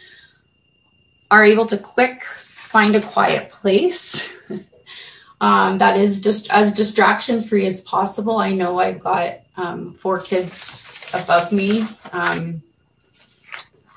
[1.31, 4.37] are able to quick find a quiet place
[5.41, 8.39] um, that is just as distraction free as possible.
[8.39, 12.63] I know I've got um, four kids above me um,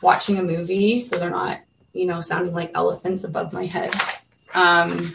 [0.01, 1.59] watching a movie, so they're not,
[1.93, 3.93] you know, sounding like elephants above my head.
[4.53, 5.13] Um,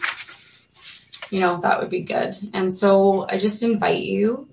[1.29, 2.35] you know, that would be good.
[2.53, 4.47] And so I just invite you,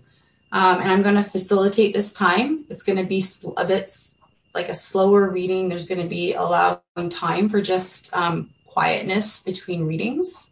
[0.52, 2.64] um, and I'm going to facilitate this time.
[2.68, 3.24] It's going to be
[3.56, 4.11] a bit
[4.54, 5.68] like a slower reading.
[5.68, 10.50] There's going to be allowing time for just um, quietness between readings.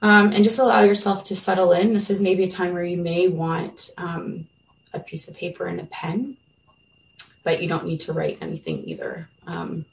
[0.00, 1.92] Um, and just allow yourself to settle in.
[1.92, 4.46] This is maybe a time where you may want um,
[4.92, 6.36] a piece of paper and a pen,
[7.42, 9.28] but you don't need to write anything either.
[9.48, 9.84] Um,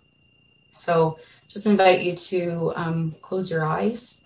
[0.71, 4.21] so just invite you to um, close your eyes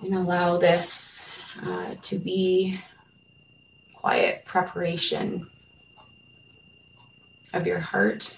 [0.00, 1.28] and allow this
[1.62, 2.80] uh, to be
[3.94, 5.50] quiet preparation
[7.52, 8.36] of your heart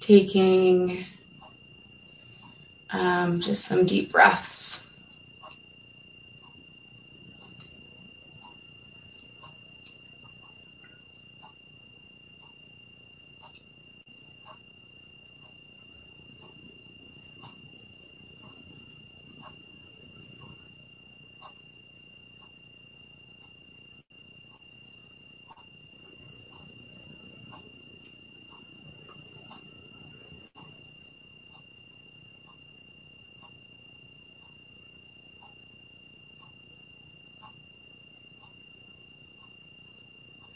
[0.00, 1.06] taking
[2.90, 4.81] um, just some deep breaths.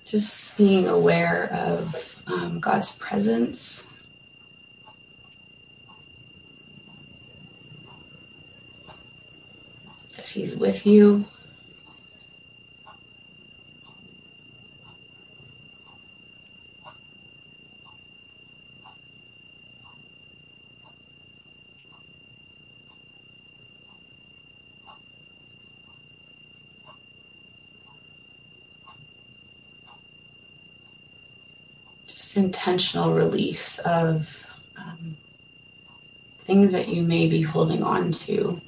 [0.07, 3.85] Just being aware of um, God's presence.
[10.17, 11.27] That He's with you.
[32.37, 35.19] Intentional release of um,
[36.45, 38.63] things that you may be holding on to.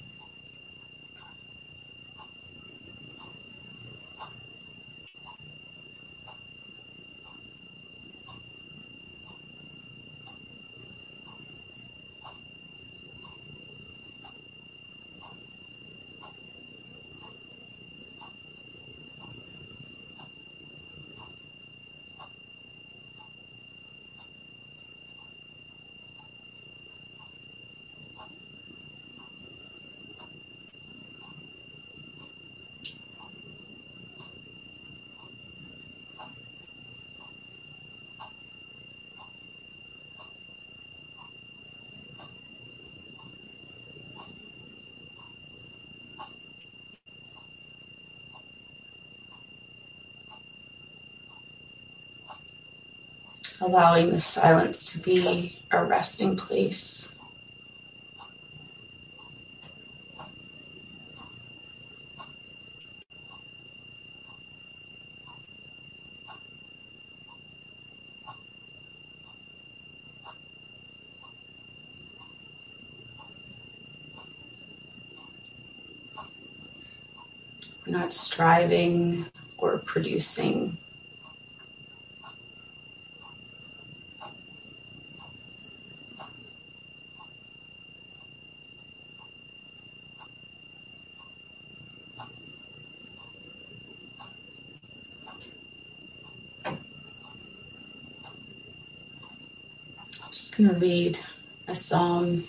[53.68, 57.14] Allowing the silence to be a resting place.
[77.86, 79.26] We're not striving
[79.58, 80.78] or producing
[100.58, 101.16] going to read
[101.68, 102.44] a psalm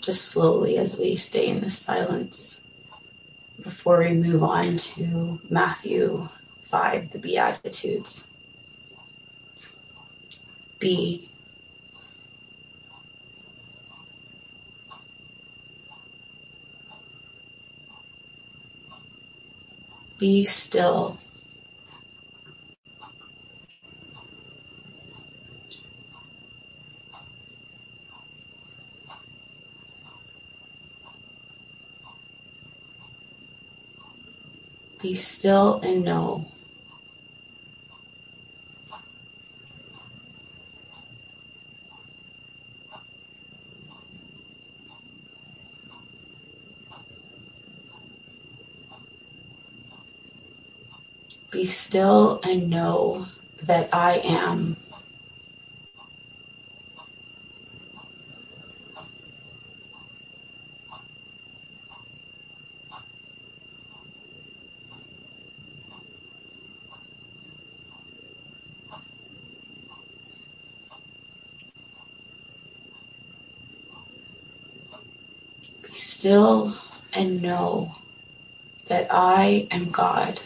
[0.00, 2.62] just slowly as we stay in this silence
[3.62, 6.28] before we move on to Matthew
[6.62, 8.28] 5, the Beatitudes.
[10.80, 11.30] Be.
[20.18, 21.18] Be still.
[35.10, 36.46] Be still and know.
[51.50, 53.26] Be still and know
[53.64, 54.76] that I am.
[75.82, 76.76] Be still
[77.14, 77.94] and know
[78.88, 80.38] that I am God.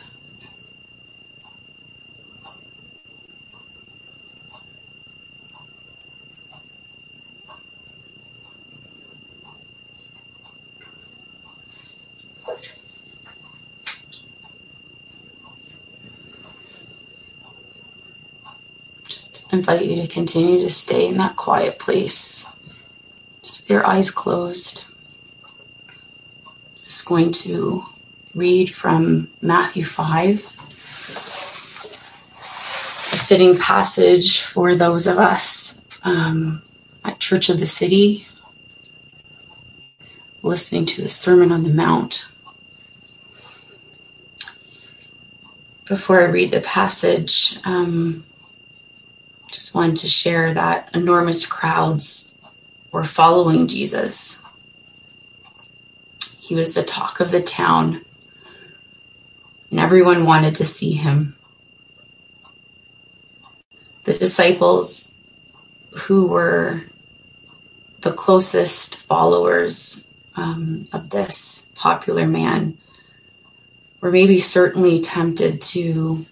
[19.09, 22.47] Just invite you to continue to stay in that quiet place,
[23.43, 24.85] just with your eyes closed.
[27.05, 27.85] Going to
[28.35, 30.39] read from Matthew 5,
[33.13, 36.63] a fitting passage for those of us um,
[37.05, 38.27] at Church of the City,
[40.43, 42.25] listening to the Sermon on the Mount.
[45.87, 48.25] Before I read the passage, um,
[49.53, 52.33] just wanted to share that enormous crowds
[52.93, 54.41] were following Jesus.
[56.45, 58.05] He was the talk of the town,
[59.70, 61.38] and everyone wanted to see him.
[64.05, 65.14] The disciples,
[65.95, 66.82] who were
[68.03, 70.05] the closest followers
[70.36, 72.76] um, of this popular man,
[74.03, 76.26] were maybe certainly tempted to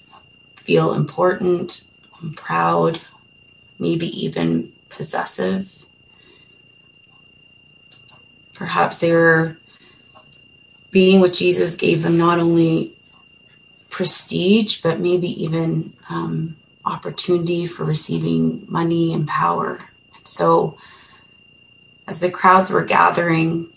[0.56, 1.80] feel important
[2.20, 3.00] and proud,
[3.78, 5.72] maybe even possessive.
[8.52, 9.56] Perhaps they were
[10.92, 12.98] being with Jesus gave them not only
[13.90, 19.80] prestige, but maybe even um, opportunity for receiving money and power.
[20.24, 20.78] So,
[22.08, 23.70] as the crowds were gathering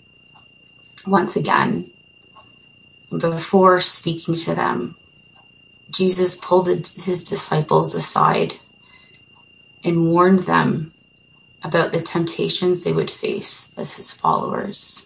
[1.08, 1.92] once again,
[3.18, 4.98] before speaking to them,
[5.92, 8.56] Jesus pulled his disciples aside
[9.84, 10.94] and warned them
[11.64, 15.05] about the temptations they would face as his followers.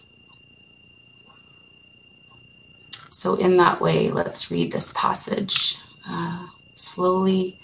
[3.20, 5.76] So, in that way, let's read this passage
[6.08, 7.58] uh, slowly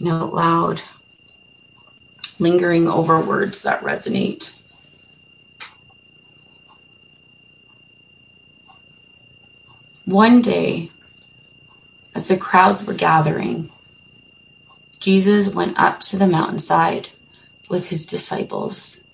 [0.00, 0.82] and out loud,
[2.40, 4.52] lingering over words that resonate.
[10.06, 10.90] One day,
[12.16, 13.70] as the crowds were gathering,
[14.98, 17.10] Jesus went up to the mountainside
[17.70, 19.04] with his disciples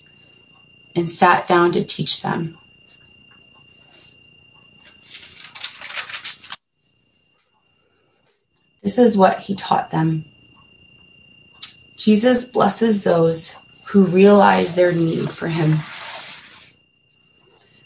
[0.97, 2.57] and sat down to teach them.
[8.85, 10.27] This is what he taught them.
[11.97, 13.57] Jesus blesses those
[13.87, 15.79] who realize their need for him.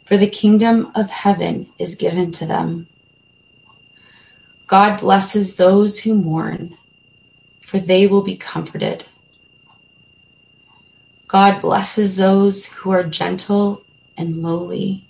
[0.07, 2.89] For the kingdom of heaven is given to them.
[4.67, 6.77] God blesses those who mourn,
[7.61, 9.05] for they will be comforted.
[11.29, 13.87] God blesses those who are gentle
[14.17, 15.05] and lowly,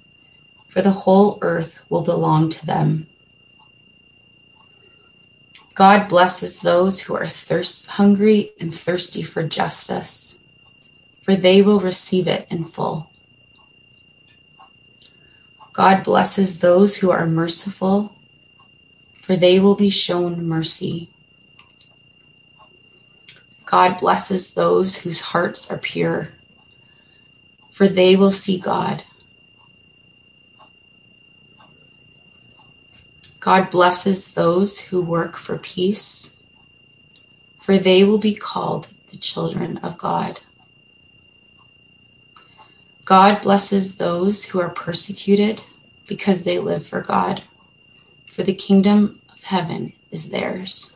[0.68, 3.06] for the whole earth will belong to them.
[5.78, 10.36] God blesses those who are thirst hungry and thirsty for justice,
[11.22, 13.12] for they will receive it in full.
[15.72, 18.12] God blesses those who are merciful,
[19.22, 21.10] for they will be shown mercy.
[23.64, 26.30] God blesses those whose hearts are pure,
[27.70, 29.04] for they will see God.
[33.48, 36.36] God blesses those who work for peace,
[37.62, 40.38] for they will be called the children of God.
[43.06, 45.62] God blesses those who are persecuted
[46.06, 47.42] because they live for God,
[48.34, 50.94] for the kingdom of heaven is theirs.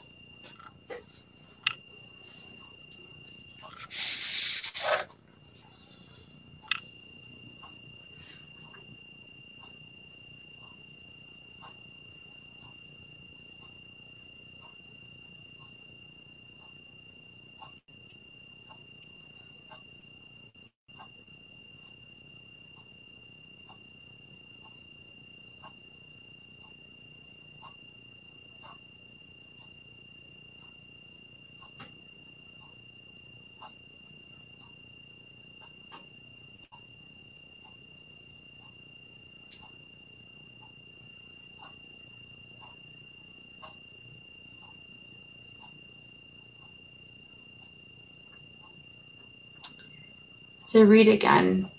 [50.72, 51.70] So read again.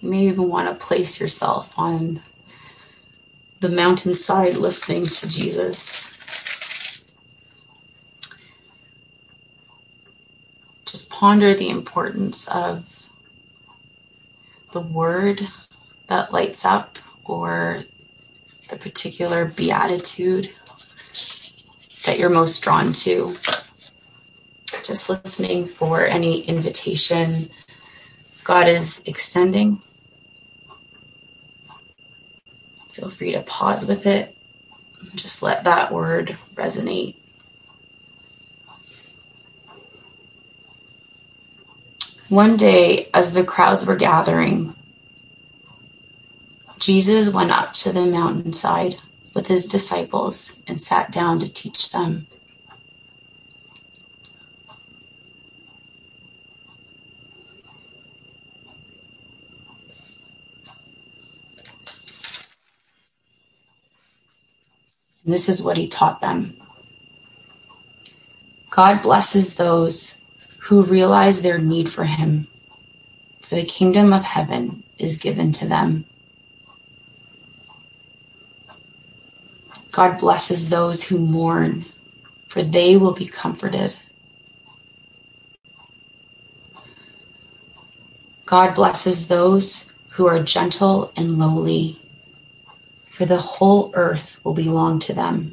[0.00, 2.20] You may even want to place yourself on
[3.60, 6.18] the mountainside listening to Jesus.
[10.86, 12.84] Just ponder the importance of
[14.72, 15.46] the word
[16.08, 17.84] that lights up or
[18.70, 20.50] the particular beatitude
[22.06, 23.36] that you're most drawn to.
[24.82, 27.50] Just listening for any invitation
[28.48, 29.82] God is extending.
[32.92, 34.36] Feel free to pause with it.
[35.14, 37.16] Just let that word resonate.
[42.28, 44.76] One day, as the crowds were gathering,
[46.78, 48.96] Jesus went up to the mountainside
[49.34, 52.28] with his disciples and sat down to teach them.
[65.32, 66.52] This is what he taught them
[68.70, 70.22] God blesses those
[70.62, 72.48] who realize their need for him,
[73.42, 76.06] for the kingdom of heaven is given to them.
[79.92, 81.86] God blesses those who mourn,
[82.48, 83.96] for they will be comforted.
[88.46, 92.07] God blesses those who are gentle and lowly,
[93.18, 95.52] for the whole earth will belong to them.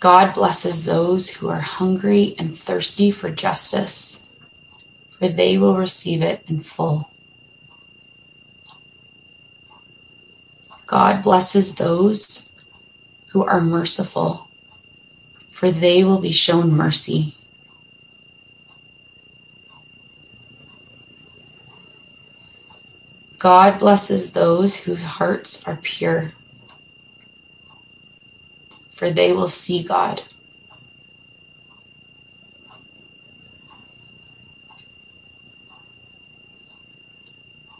[0.00, 4.26] God blesses those who are hungry and thirsty for justice,
[5.10, 7.10] for they will receive it in full.
[10.86, 12.50] God blesses those
[13.32, 14.48] who are merciful,
[15.50, 17.36] for they will be shown mercy.
[23.40, 26.28] God blesses those whose hearts are pure,
[28.94, 30.22] for they will see God.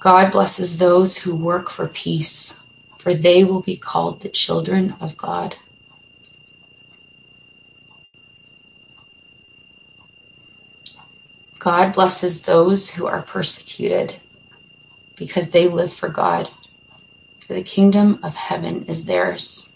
[0.01, 2.59] God blesses those who work for peace,
[2.99, 5.57] for they will be called the children of God.
[11.59, 14.23] God blesses those who are persecuted
[15.21, 16.51] because they live for God.
[17.47, 19.71] For the kingdom of heaven is theirs.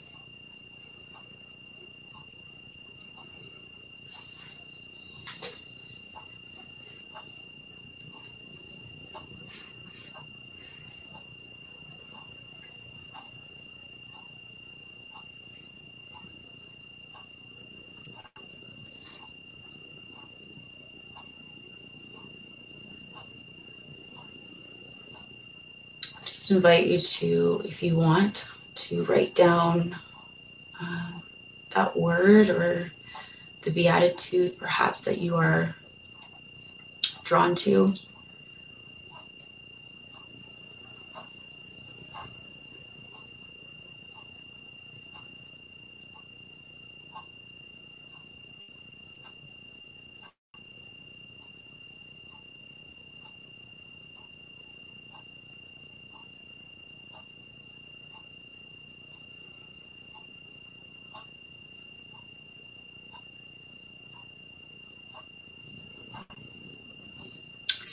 [26.27, 29.97] just invite you to, if you want, to write down
[30.81, 31.13] uh,
[31.71, 32.93] that word or
[33.63, 35.75] the beatitude perhaps that you are
[37.25, 37.95] drawn to.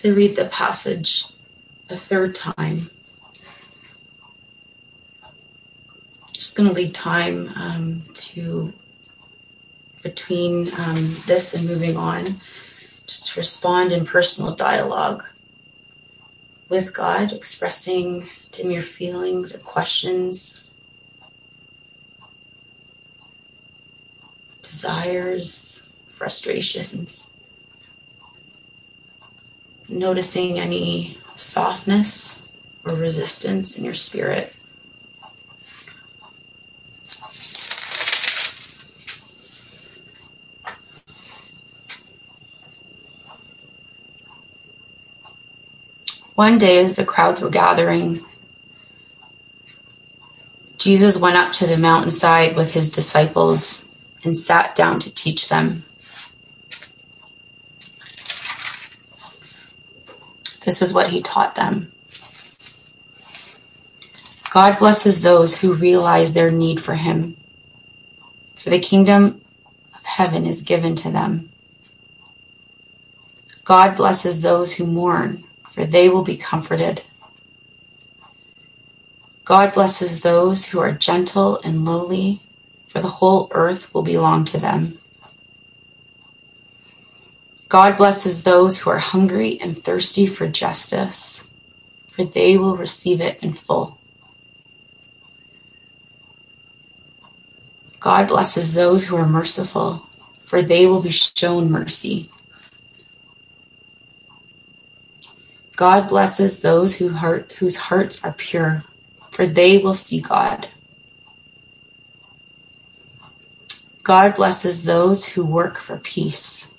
[0.01, 1.25] To read the passage
[1.87, 2.89] a third time.
[6.33, 8.73] Just going to leave time um, to
[10.01, 12.41] between um, this and moving on,
[13.05, 15.23] just to respond in personal dialogue
[16.67, 20.63] with God, expressing to Him your feelings or questions,
[24.63, 27.27] desires, frustrations.
[29.91, 32.41] Noticing any softness
[32.85, 34.53] or resistance in your spirit.
[46.35, 48.25] One day, as the crowds were gathering,
[50.77, 53.89] Jesus went up to the mountainside with his disciples
[54.23, 55.83] and sat down to teach them.
[60.71, 61.91] This is what he taught them.
[64.51, 67.35] God blesses those who realize their need for him,
[68.55, 69.41] for the kingdom
[69.93, 71.49] of heaven is given to them.
[73.65, 77.03] God blesses those who mourn for they will be comforted.
[79.43, 82.39] God blesses those who are gentle and lowly,
[82.87, 85.00] for the whole earth will belong to them.
[87.71, 91.49] God blesses those who are hungry and thirsty for justice,
[92.11, 93.97] for they will receive it in full.
[98.01, 100.05] God blesses those who are merciful,
[100.43, 102.29] for they will be shown mercy.
[105.77, 108.83] God blesses those who heart, whose hearts are pure,
[109.31, 110.67] for they will see God.
[114.03, 116.73] God blesses those who work for peace,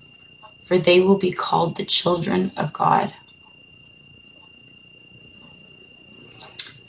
[0.72, 3.12] for they will be called the children of God.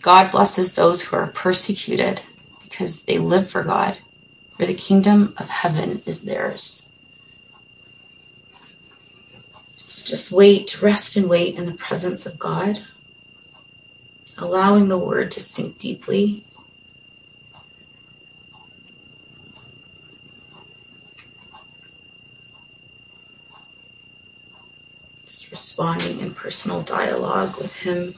[0.02, 2.22] God blesses those who are persecuted
[2.62, 3.98] because they live for God,
[4.58, 6.94] for the kingdom of heaven is theirs.
[9.76, 12.82] So just wait, rest and wait in the presence of God,
[14.38, 16.48] allowing the word to sink deeply.
[25.54, 28.16] Responding in personal dialogue with Him.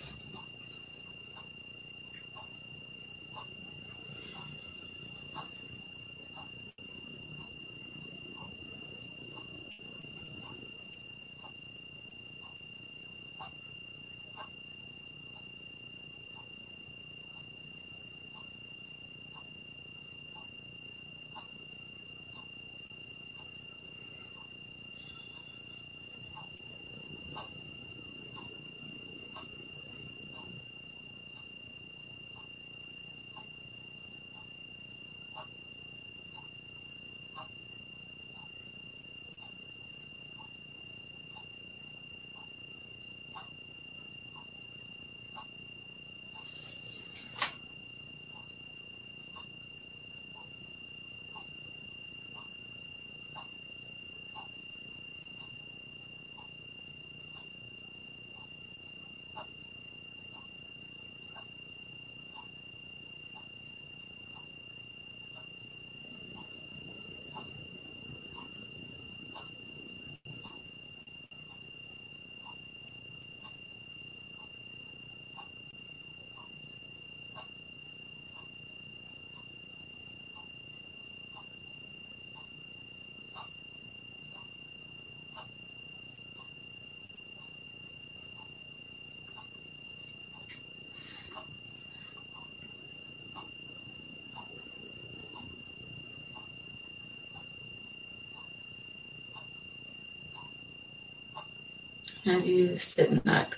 [102.26, 103.54] As you sit in that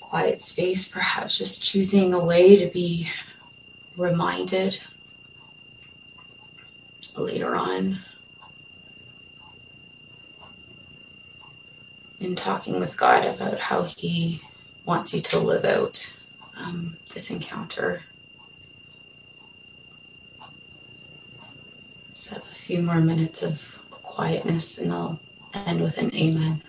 [0.00, 3.08] quiet space, perhaps just choosing a way to be
[3.96, 4.78] reminded
[7.16, 7.98] later on
[12.20, 14.42] in talking with God about how He
[14.84, 16.14] wants you to live out
[16.56, 18.02] um, this encounter.
[22.14, 25.22] Just have a few more minutes of quietness and I'll
[25.54, 26.62] end with an amen.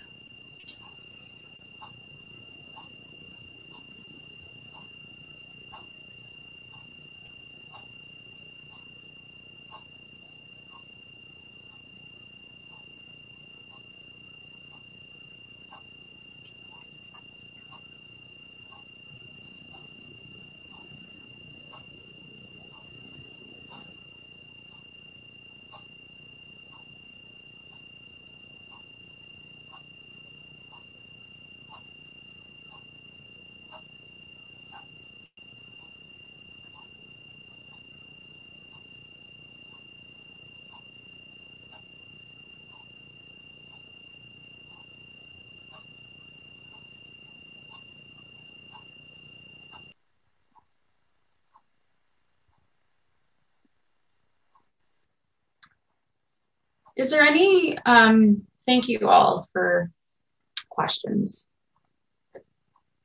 [56.95, 59.91] Is there any um thank you all for
[60.69, 61.47] questions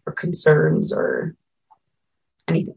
[0.07, 1.35] or concerns or
[2.49, 2.77] anything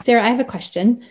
[0.00, 1.04] sarah i have a question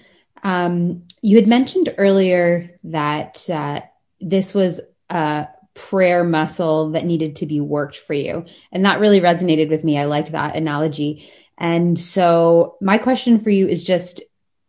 [0.43, 3.82] um, you had mentioned earlier that uh,
[4.22, 4.80] this was
[5.10, 8.45] a prayer muscle that needed to be worked for you.
[8.72, 9.97] And that really resonated with me.
[9.97, 11.30] I liked that analogy.
[11.58, 14.22] And so, my question for you is just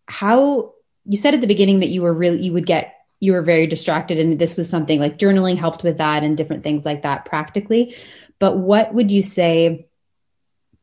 [0.06, 0.72] how
[1.04, 3.66] you said at the beginning that you were really, you would get, you were very
[3.66, 4.18] distracted.
[4.18, 7.94] And this was something like journaling helped with that and different things like that practically.
[8.38, 9.86] But what would you say?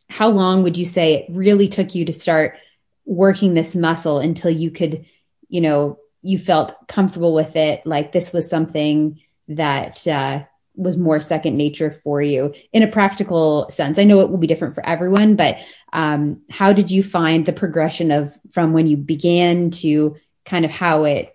[0.10, 2.58] How long would you say it really took you to start
[3.06, 5.06] working this muscle until you could,
[5.50, 7.86] you know, you felt comfortable with it?
[7.86, 10.44] Like this was something that uh,
[10.78, 14.00] was more second nature for you in a practical sense.
[14.00, 15.58] I know it will be different for everyone, but
[15.92, 20.16] um, how did you find the progression of from when you began to
[20.46, 21.34] kind of how it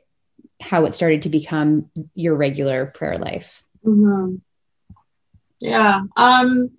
[0.61, 3.65] how it started to become your regular prayer life?
[3.85, 4.37] Mm-hmm.
[5.61, 6.03] Yeah.
[6.17, 6.71] Um,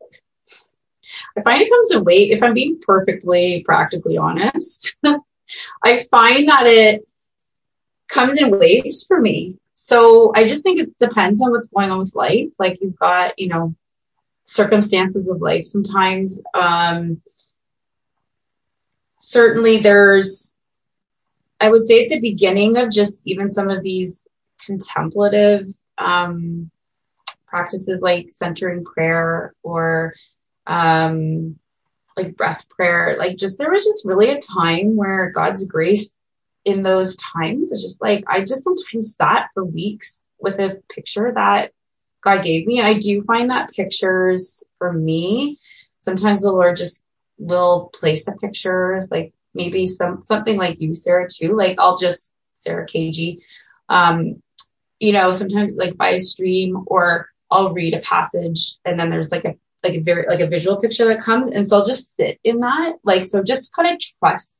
[1.37, 2.31] I find it comes in weight.
[2.31, 4.95] If I'm being perfectly practically honest,
[5.83, 7.05] I find that it
[8.07, 9.57] comes in waves for me.
[9.85, 12.47] So I just think it depends on what's going on with life.
[12.57, 13.75] Like you've got, you know,
[14.45, 16.41] circumstances of life sometimes.
[16.53, 17.21] Um,
[19.19, 20.53] certainly there's,
[21.59, 24.25] I would say at the beginning of just even some of these
[24.65, 25.67] contemplative
[25.97, 26.71] um,
[27.45, 30.13] practices like centering prayer or
[30.65, 31.59] um,
[32.15, 36.15] like breath prayer, like just there was just really a time where God's grace
[36.65, 37.71] in those times.
[37.71, 41.71] It's just like I just sometimes sat for weeks with a picture that
[42.21, 42.79] God gave me.
[42.79, 45.59] And I do find that pictures for me,
[46.01, 47.01] sometimes the Lord just
[47.37, 51.55] will place a picture, like maybe some something like you, Sarah, too.
[51.55, 53.39] Like I'll just Sarah KG.
[53.89, 54.41] Um,
[54.99, 59.31] you know, sometimes like by a stream or I'll read a passage and then there's
[59.31, 62.15] like a like a very like a visual picture that comes and so I'll just
[62.15, 64.53] sit in that like so just kind of trust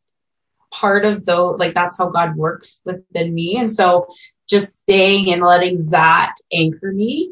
[0.74, 3.58] part of though like that's how god works within me.
[3.58, 4.08] And so
[4.50, 7.32] just staying and letting that anchor me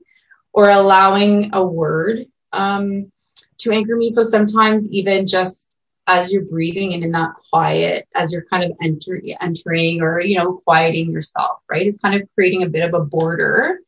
[0.54, 3.12] or allowing a word um,
[3.60, 4.10] to anchor me.
[4.10, 5.68] So sometimes even just
[6.08, 10.38] as you're breathing and in that quiet as you're kind of enter, entering or you
[10.38, 11.86] know quieting yourself right?
[11.86, 13.80] It's kind of creating a bit of a border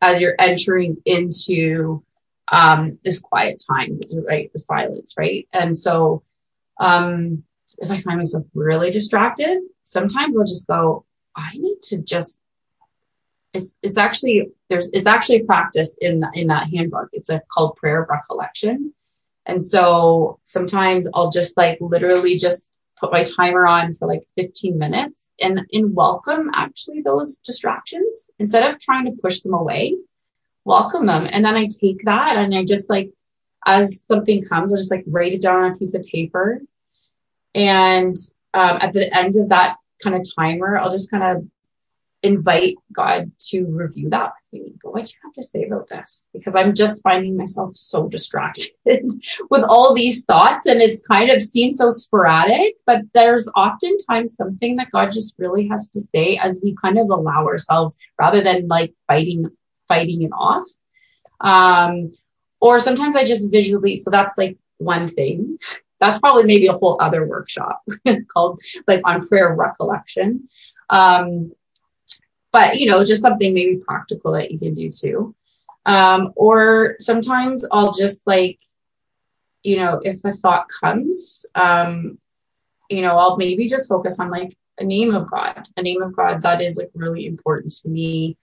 [0.00, 2.02] as you're entering into
[2.52, 4.50] um, this quiet time right?
[4.52, 5.48] The silence right?
[5.52, 6.22] And so
[6.78, 7.42] um,
[7.78, 11.04] if I find myself really distracted, sometimes I'll just go,
[11.34, 12.38] I need to just
[13.52, 17.08] it's it's actually there's it's actually practice in in that handbook.
[17.12, 18.92] It's a, called prayer of recollection.
[19.46, 24.78] And so sometimes I'll just like literally just put my timer on for like 15
[24.78, 29.96] minutes and and welcome actually those distractions instead of trying to push them away.
[30.64, 31.28] Welcome them.
[31.30, 33.10] And then I take that and I just like
[33.64, 36.60] as something comes, I just like write it down on a piece of paper
[37.56, 38.16] and
[38.54, 41.46] um, at the end of that kind of timer, I'll just kind of
[42.22, 44.74] invite God to review that with me.
[44.82, 46.26] What do you have to say about this?
[46.34, 48.72] Because I'm just finding myself so distracted
[49.50, 54.76] with all these thoughts and it's kind of seems so sporadic, but there's oftentimes something
[54.76, 58.68] that God just really has to say as we kind of allow ourselves rather than
[58.68, 59.48] like fighting,
[59.88, 60.66] fighting it off.
[61.40, 62.12] Um,
[62.60, 65.58] or sometimes I just visually, so that's like one thing
[66.00, 67.82] that's probably maybe a whole other workshop
[68.28, 70.48] called like on prayer recollection.
[70.90, 71.52] Um,
[72.52, 75.34] but you know, just something maybe practical that you can do too.
[75.84, 78.58] Um, or sometimes I'll just like,
[79.62, 82.18] you know, if a thought comes, um,
[82.90, 86.14] you know, I'll maybe just focus on like a name of God, a name of
[86.14, 88.36] God that is like really important to me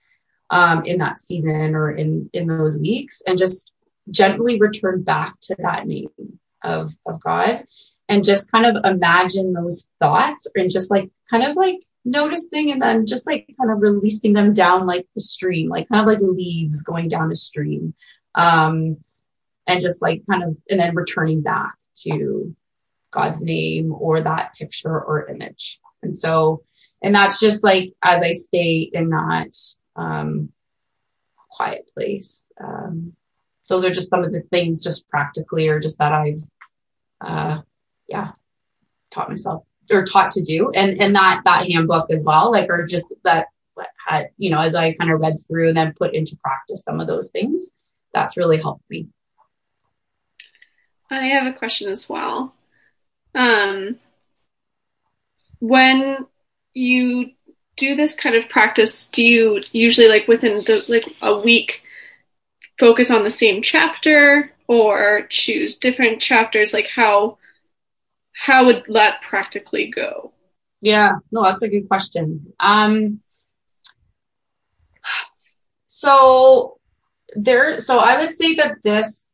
[0.49, 3.71] um, in that season or in in those weeks, and just
[4.09, 6.09] gently return back to that name
[6.63, 7.65] of, of God
[8.09, 12.81] and just kind of imagine those thoughts and just like kind of like noticing and
[12.81, 16.19] then just like kind of releasing them down like the stream, like kind of like
[16.21, 17.93] leaves going down a stream.
[18.35, 18.97] Um,
[19.65, 22.53] and just like kind of, and then returning back to
[23.11, 25.79] God's name or that picture or image.
[26.01, 26.63] And so,
[27.01, 29.55] and that's just like as I stay in that,
[29.95, 30.49] um,
[31.49, 32.47] quiet place.
[32.61, 33.13] Um,
[33.69, 36.43] those are just some of the things just practically or just that I've
[37.23, 37.61] uh,
[38.07, 38.31] yeah,
[39.11, 40.71] taught myself or taught to do.
[40.71, 43.47] And, and that, that handbook as well, like, or just that
[44.07, 46.99] had, you know, as I kind of read through and then put into practice some
[46.99, 47.71] of those things,
[48.13, 49.07] that's really helped me.
[51.09, 52.53] I have a question as well.
[53.35, 53.97] Um,
[55.59, 56.25] when
[56.73, 57.31] you
[57.77, 61.83] do this kind of practice, do you usually like within the like a week
[62.79, 66.73] focus on the same chapter or choose different chapters?
[66.73, 67.37] Like how
[68.33, 70.33] how would that practically go?
[70.81, 72.53] Yeah, no, that's a good question.
[72.59, 73.21] Um,
[75.87, 76.79] so
[77.35, 79.25] there, so I would say that this,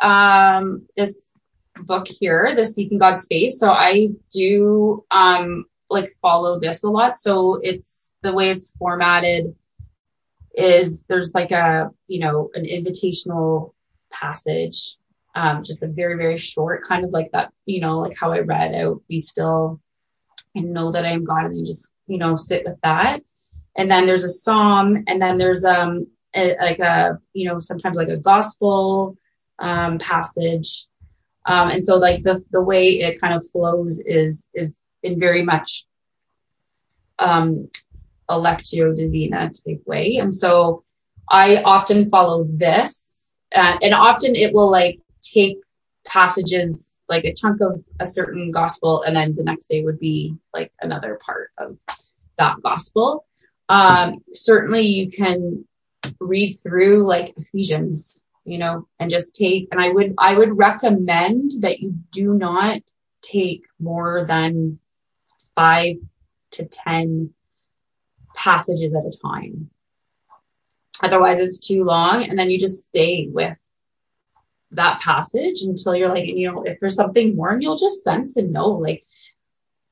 [0.00, 1.30] um, this
[1.76, 3.58] book here, the Seeking God's Face.
[3.58, 7.18] So I do, um, like follow this a lot.
[7.18, 9.54] So it's the way it's formatted
[10.54, 13.72] is there's like a, you know, an invitational
[14.10, 14.96] passage,
[15.34, 18.40] um, just a very, very short kind of like that, you know, like how I
[18.40, 19.80] read out, be still
[20.54, 23.22] and know that I am God and then just, you know, sit with that.
[23.76, 27.96] And then there's a psalm and then there's, um, a, like a, you know, sometimes
[27.96, 29.16] like a gospel,
[29.58, 30.86] um, passage.
[31.46, 35.42] Um, and so like the, the way it kind of flows is, is in very
[35.42, 35.86] much,
[37.18, 37.68] um,
[38.28, 40.16] a lectio divina type way.
[40.20, 40.84] And so
[41.30, 43.07] I often follow this
[43.54, 45.58] uh, and often it will like take
[46.06, 50.36] passages like a chunk of a certain gospel and then the next day would be
[50.52, 51.76] like another part of
[52.38, 53.26] that gospel.
[53.68, 55.64] Um, certainly you can
[56.20, 61.52] read through like Ephesians, you know, and just take, and I would, I would recommend
[61.60, 62.80] that you do not
[63.22, 64.78] take more than
[65.54, 65.96] five
[66.52, 67.30] to 10
[68.34, 69.70] passages at a time.
[71.02, 72.24] Otherwise, it's too long.
[72.24, 73.56] And then you just stay with
[74.72, 78.36] that passage until you're like, you know, if there's something more and you'll just sense
[78.36, 79.04] and know, like,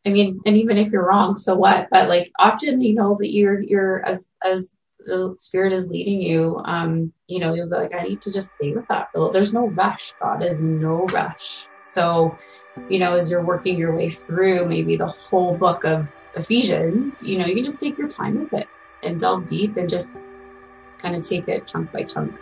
[0.04, 1.88] I mean, and even if you're wrong, so what?
[1.90, 4.72] But like often, you know, that you're, you're as, as
[5.04, 8.52] the spirit is leading you, um, you know, you'll go like, I need to just
[8.52, 9.08] stay with that.
[9.32, 10.12] There's no rush.
[10.20, 11.66] God is no rush.
[11.84, 12.36] So,
[12.88, 17.38] you know, as you're working your way through maybe the whole book of Ephesians, you
[17.38, 18.68] know, you can just take your time with it
[19.02, 20.16] and delve deep and just
[21.06, 22.36] kind of take it chunk by chunk.